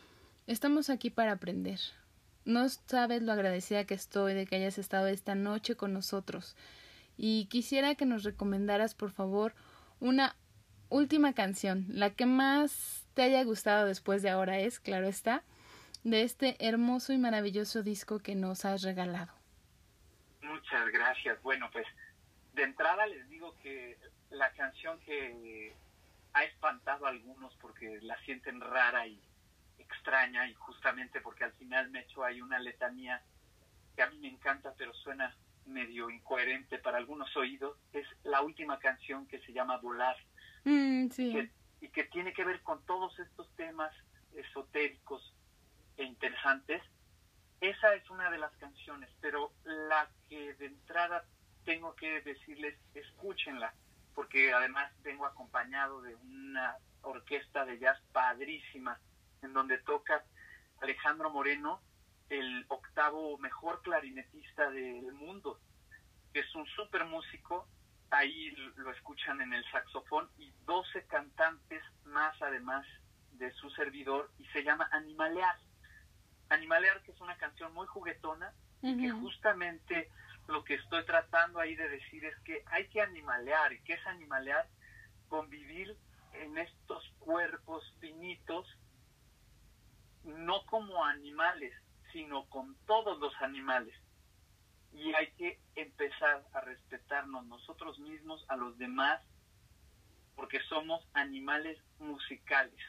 estamos 0.47 0.89
aquí 0.89 1.09
para 1.09 1.33
aprender. 1.33 1.79
No 2.45 2.69
sabes 2.69 3.23
lo 3.23 3.31
agradecida 3.31 3.85
que 3.85 3.95
estoy 3.95 4.35
de 4.35 4.45
que 4.45 4.57
hayas 4.57 4.77
estado 4.77 5.07
esta 5.07 5.33
noche 5.33 5.75
con 5.75 5.93
nosotros. 5.93 6.55
Y 7.17 7.45
quisiera 7.45 7.95
que 7.95 8.05
nos 8.05 8.23
recomendaras, 8.23 8.93
por 8.93 9.09
favor, 9.09 9.55
una 9.99 10.35
última 10.89 11.33
canción, 11.33 11.85
la 11.89 12.11
que 12.11 12.25
más 12.25 13.07
te 13.13 13.23
haya 13.23 13.43
gustado 13.43 13.85
después 13.85 14.21
de 14.21 14.29
ahora 14.29 14.59
es, 14.59 14.79
claro 14.79 15.07
está, 15.07 15.43
de 16.03 16.21
este 16.21 16.55
hermoso 16.65 17.13
y 17.13 17.17
maravilloso 17.17 17.81
disco 17.81 18.19
que 18.19 18.35
nos 18.35 18.65
has 18.65 18.83
regalado. 18.83 19.33
Muchas 20.41 20.87
gracias. 20.91 21.41
Bueno, 21.41 21.69
pues 21.71 21.87
de 22.53 22.63
entrada 22.63 23.07
les 23.07 23.27
digo 23.29 23.55
que 23.63 23.97
la 24.29 24.51
canción 24.51 24.99
que 24.99 25.75
ha 26.33 26.43
espantado 26.43 27.05
a 27.05 27.09
algunos 27.09 27.55
porque 27.55 27.99
la 28.01 28.17
sienten 28.19 28.61
rara 28.61 29.07
y 29.07 29.19
extraña 29.79 30.47
y 30.47 30.53
justamente 30.53 31.21
porque 31.21 31.45
al 31.45 31.53
final 31.53 31.89
me 31.89 32.01
hecho 32.01 32.23
ahí 32.23 32.41
una 32.41 32.59
letanía 32.59 33.21
que 33.95 34.03
a 34.03 34.09
mí 34.09 34.17
me 34.19 34.27
encanta 34.27 34.73
pero 34.77 34.93
suena 34.93 35.33
medio 35.65 36.09
incoherente 36.09 36.77
para 36.77 36.97
algunos 36.97 37.35
oídos 37.35 37.77
es 37.93 38.07
la 38.23 38.41
última 38.41 38.79
canción 38.79 39.27
que 39.27 39.39
se 39.39 39.53
llama 39.53 39.77
Volar 39.77 40.15
mm, 40.63 41.09
sí. 41.09 41.49
y 41.81 41.89
que 41.89 42.03
tiene 42.05 42.33
que 42.33 42.43
ver 42.43 42.61
con 42.61 42.85
todos 42.85 43.17
estos 43.19 43.53
temas 43.55 43.91
esotéricos 44.33 45.33
e 45.97 46.03
interesantes 46.03 46.81
esa 47.61 47.95
es 47.95 48.09
una 48.09 48.29
de 48.29 48.37
las 48.37 48.55
canciones 48.57 49.09
pero 49.21 49.51
la 49.63 50.09
que 50.29 50.53
de 50.55 50.67
entrada 50.67 51.25
tengo 51.63 51.95
que 51.95 52.21
decirles 52.21 52.77
escúchenla 52.93 53.73
porque 54.15 54.53
además 54.53 54.91
vengo 55.03 55.25
acompañado 55.25 56.01
de 56.01 56.15
una 56.15 56.77
orquesta 57.01 57.65
de 57.65 57.77
jazz 57.77 57.99
padrísima, 58.11 58.99
en 59.41 59.53
donde 59.53 59.77
toca 59.79 60.23
Alejandro 60.81 61.29
Moreno, 61.29 61.81
el 62.29 62.65
octavo 62.69 63.37
mejor 63.37 63.81
clarinetista 63.81 64.69
del 64.71 65.11
mundo, 65.13 65.59
que 66.33 66.39
es 66.39 66.55
un 66.55 66.65
súper 66.67 67.05
músico, 67.05 67.67
ahí 68.11 68.51
lo 68.75 68.91
escuchan 68.91 69.41
en 69.41 69.53
el 69.53 69.63
saxofón, 69.71 70.29
y 70.37 70.51
12 70.65 71.05
cantantes 71.07 71.83
más 72.05 72.39
además 72.41 72.85
de 73.33 73.51
su 73.53 73.69
servidor, 73.71 74.31
y 74.39 74.45
se 74.47 74.63
llama 74.63 74.87
Animalear. 74.91 75.57
Animalear, 76.49 77.01
que 77.03 77.11
es 77.11 77.21
una 77.21 77.37
canción 77.37 77.73
muy 77.73 77.87
juguetona, 77.87 78.53
que 78.81 79.09
justamente 79.09 80.11
lo 80.47 80.63
que 80.63 80.75
estoy 80.75 81.03
tratando 81.05 81.59
ahí 81.59 81.75
de 81.75 81.89
decir 81.89 82.23
es 82.23 82.37
que 82.39 82.63
hay 82.67 82.87
que 82.89 83.01
animalear. 83.01 83.73
¿Y 83.73 83.81
qué 83.81 83.93
es 83.93 84.07
animalear? 84.07 84.67
Convivir 85.27 85.97
en 86.33 86.57
estos 86.57 87.03
cuerpos 87.19 87.83
finitos, 87.99 88.67
no 90.23 90.65
como 90.67 91.03
animales, 91.03 91.73
sino 92.15 92.45
con 92.45 92.77
todos 92.85 93.19
los 93.19 93.33
animales. 93.41 93.93
Y 94.93 95.13
hay 95.15 95.31
que 95.31 95.59
empezar 95.75 96.45
a 96.53 96.61
respetarnos 96.61 97.45
nosotros 97.45 97.99
mismos, 97.99 98.45
a 98.47 98.55
los 98.55 98.77
demás, 98.77 99.21
porque 100.33 100.61
somos 100.69 101.05
animales 101.13 101.77
musicales. 101.99 102.79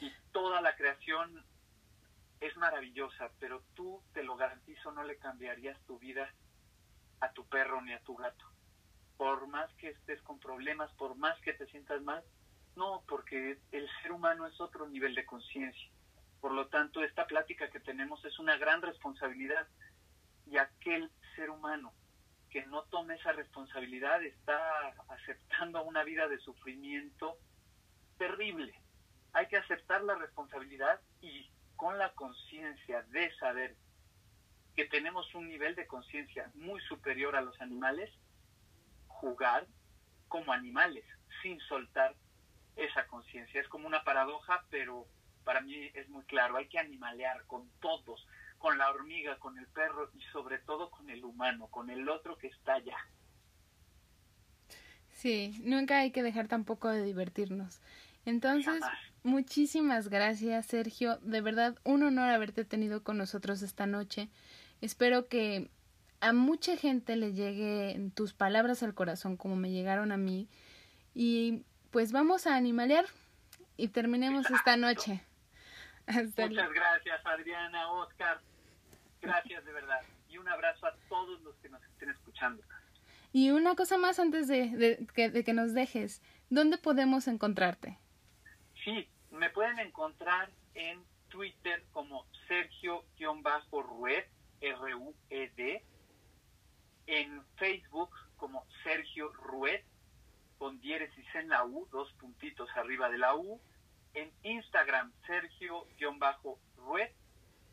Y 0.00 0.10
toda 0.32 0.62
la 0.62 0.74
creación 0.76 1.44
es 2.40 2.56
maravillosa, 2.56 3.30
pero 3.38 3.62
tú, 3.74 4.02
te 4.14 4.22
lo 4.22 4.36
garantizo, 4.36 4.90
no 4.92 5.04
le 5.04 5.18
cambiarías 5.18 5.78
tu 5.82 5.98
vida 5.98 6.32
a 7.20 7.32
tu 7.32 7.46
perro 7.48 7.82
ni 7.82 7.92
a 7.92 8.00
tu 8.00 8.16
gato. 8.16 8.46
Por 9.18 9.46
más 9.46 9.70
que 9.74 9.90
estés 9.90 10.22
con 10.22 10.40
problemas, 10.40 10.90
por 10.92 11.16
más 11.16 11.38
que 11.42 11.52
te 11.52 11.66
sientas 11.66 12.00
mal, 12.00 12.24
no, 12.76 13.04
porque 13.06 13.58
el 13.72 13.90
ser 14.00 14.12
humano 14.12 14.46
es 14.46 14.58
otro 14.58 14.88
nivel 14.88 15.14
de 15.14 15.26
conciencia. 15.26 15.90
Por 16.40 16.52
lo 16.52 16.68
tanto, 16.68 17.02
esta 17.02 17.26
plática 17.26 17.70
que 17.70 17.80
tenemos 17.80 18.24
es 18.24 18.38
una 18.38 18.56
gran 18.56 18.82
responsabilidad 18.82 19.66
y 20.46 20.56
aquel 20.56 21.10
ser 21.34 21.50
humano 21.50 21.92
que 22.50 22.64
no 22.66 22.84
tome 22.84 23.14
esa 23.16 23.32
responsabilidad 23.32 24.22
está 24.22 24.58
aceptando 25.08 25.82
una 25.82 26.04
vida 26.04 26.28
de 26.28 26.38
sufrimiento 26.38 27.36
terrible, 28.16 28.74
hay 29.32 29.46
que 29.46 29.56
aceptar 29.56 30.02
la 30.02 30.14
responsabilidad 30.14 31.00
y 31.20 31.50
con 31.76 31.98
la 31.98 32.12
conciencia 32.14 33.02
de 33.02 33.32
saber 33.36 33.76
que 34.74 34.86
tenemos 34.86 35.32
un 35.34 35.48
nivel 35.48 35.74
de 35.74 35.86
conciencia 35.86 36.50
muy 36.54 36.80
superior 36.82 37.36
a 37.36 37.40
los 37.40 37.60
animales, 37.60 38.10
jugar 39.06 39.66
como 40.28 40.52
animales, 40.52 41.04
sin 41.42 41.60
soltar 41.60 42.14
esa 42.76 43.06
conciencia. 43.06 43.60
Es 43.60 43.68
como 43.68 43.86
una 43.86 44.04
paradoja, 44.04 44.64
pero 44.70 45.06
para 45.48 45.62
mí 45.62 45.90
es 45.94 46.06
muy 46.10 46.22
claro, 46.24 46.58
hay 46.58 46.66
que 46.66 46.78
animalear 46.78 47.46
con 47.46 47.70
todos, 47.80 48.26
con 48.58 48.76
la 48.76 48.90
hormiga, 48.90 49.38
con 49.38 49.56
el 49.56 49.66
perro 49.68 50.10
y 50.12 50.20
sobre 50.30 50.58
todo 50.58 50.90
con 50.90 51.08
el 51.08 51.24
humano, 51.24 51.68
con 51.68 51.88
el 51.88 52.06
otro 52.10 52.36
que 52.36 52.48
está 52.48 52.74
allá. 52.74 52.98
Sí, 55.10 55.58
nunca 55.64 56.00
hay 56.00 56.10
que 56.10 56.22
dejar 56.22 56.48
tampoco 56.48 56.90
de 56.90 57.02
divertirnos. 57.02 57.80
Entonces, 58.26 58.84
muchísimas 59.22 60.10
gracias, 60.10 60.66
Sergio. 60.66 61.16
De 61.22 61.40
verdad, 61.40 61.78
un 61.82 62.02
honor 62.02 62.28
haberte 62.28 62.66
tenido 62.66 63.02
con 63.02 63.16
nosotros 63.16 63.62
esta 63.62 63.86
noche. 63.86 64.28
Espero 64.82 65.28
que 65.28 65.70
a 66.20 66.34
mucha 66.34 66.76
gente 66.76 67.16
le 67.16 67.32
lleguen 67.32 68.10
tus 68.10 68.34
palabras 68.34 68.82
al 68.82 68.92
corazón 68.92 69.38
como 69.38 69.56
me 69.56 69.70
llegaron 69.70 70.12
a 70.12 70.18
mí. 70.18 70.46
Y 71.14 71.62
pues 71.90 72.12
vamos 72.12 72.46
a 72.46 72.54
animalear 72.54 73.06
y 73.78 73.88
terminemos 73.88 74.50
esta 74.50 74.76
noche. 74.76 75.22
Muchas 76.08 76.72
gracias, 76.72 77.26
Adriana, 77.26 77.90
Oscar. 77.92 78.40
Gracias 79.20 79.64
de 79.64 79.72
verdad. 79.72 80.00
Y 80.28 80.38
un 80.38 80.48
abrazo 80.48 80.86
a 80.86 80.94
todos 81.08 81.40
los 81.42 81.54
que 81.56 81.68
nos 81.68 81.82
estén 81.84 82.10
escuchando. 82.10 82.62
Y 83.32 83.50
una 83.50 83.74
cosa 83.74 83.98
más 83.98 84.18
antes 84.18 84.48
de, 84.48 85.06
que, 85.14 85.30
de 85.30 85.44
que 85.44 85.52
nos 85.52 85.74
dejes. 85.74 86.22
¿Dónde 86.50 86.78
podemos 86.78 87.28
encontrarte? 87.28 87.98
Sí, 88.84 89.08
me 89.30 89.50
pueden 89.50 89.78
encontrar 89.80 90.50
en 90.74 91.02
Twitter 91.28 91.84
como 91.92 92.26
Sergio-Rued, 92.48 94.24
R-U-E-D, 94.60 95.84
en 97.06 97.44
Facebook 97.56 98.10
como 98.36 98.66
Sergio 98.82 99.32
Rued, 99.32 99.80
con 100.58 100.80
diéresis 100.80 101.26
en 101.34 101.48
la 101.48 101.64
U, 101.64 101.86
dos 101.90 102.10
puntitos 102.14 102.68
arriba 102.76 103.10
de 103.10 103.18
la 103.18 103.34
U, 103.34 103.60
en 104.14 104.32
Instagram 104.42 105.12
Sergio-Rued 105.26 107.10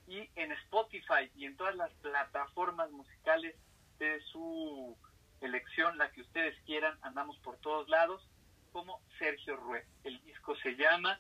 y 0.08 0.30
en 0.36 0.52
Spotify 0.52 1.32
y 1.36 1.46
en 1.46 1.58
todas 1.58 1.76
las 1.76 1.92
plataformas 1.96 2.92
musicales 2.92 3.56
de 4.00 4.22
su 4.32 4.98
elección, 5.42 5.98
la 5.98 6.12
que 6.12 6.22
ustedes 6.22 6.56
quieran, 6.66 6.98
andamos 7.02 7.38
por 7.40 7.58
todos 7.58 7.88
lados, 7.90 8.28
como 8.72 9.02
Sergio 9.18 9.56
Rued. 9.56 9.84
El 10.04 10.22
disco 10.24 10.56
se 10.58 10.76
llama 10.76 11.20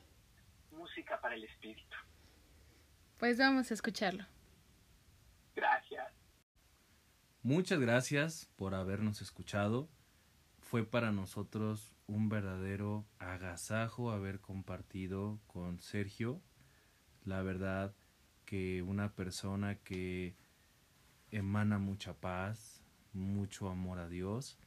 Música 0.71 1.19
para 1.21 1.35
el 1.35 1.43
Espíritu. 1.43 1.95
Pues 3.17 3.37
vamos 3.37 3.71
a 3.71 3.73
escucharlo. 3.73 4.25
Gracias. 5.55 6.11
Muchas 7.43 7.79
gracias 7.79 8.49
por 8.57 8.75
habernos 8.75 9.21
escuchado. 9.21 9.87
Fue 10.59 10.83
para 10.83 11.11
nosotros 11.11 11.94
un 12.07 12.29
verdadero 12.29 13.05
agasajo 13.19 14.11
haber 14.11 14.39
compartido 14.39 15.39
con 15.47 15.79
Sergio. 15.79 16.41
La 17.23 17.41
verdad 17.41 17.93
que 18.45 18.83
una 18.83 19.13
persona 19.13 19.75
que 19.75 20.35
emana 21.31 21.79
mucha 21.79 22.13
paz, 22.13 22.81
mucho 23.13 23.69
amor 23.69 23.99
a 23.99 24.07
Dios 24.07 24.57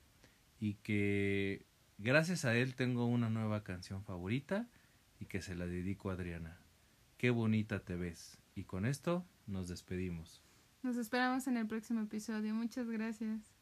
y 0.59 0.74
que 0.74 1.66
gracias 1.98 2.44
a 2.44 2.57
él 2.57 2.74
tengo 2.74 3.07
una 3.07 3.31
nueva 3.31 3.62
canción 3.62 4.03
favorita 4.05 4.68
y 5.20 5.27
que 5.27 5.40
se 5.40 5.55
la 5.55 5.66
dedico 5.66 6.11
a 6.11 6.14
Adriana. 6.14 6.59
Qué 7.16 7.31
bonita 7.31 7.81
te 7.81 7.96
ves. 7.96 8.38
Y 8.55 8.64
con 8.64 8.87
esto 8.87 9.24
nos 9.46 9.68
despedimos. 9.68 10.42
Nos 10.83 10.96
esperamos 10.96 11.46
en 11.46 11.57
el 11.57 11.66
próximo 11.66 12.01
episodio. 12.03 12.55
Muchas 12.55 12.88
gracias. 12.88 13.58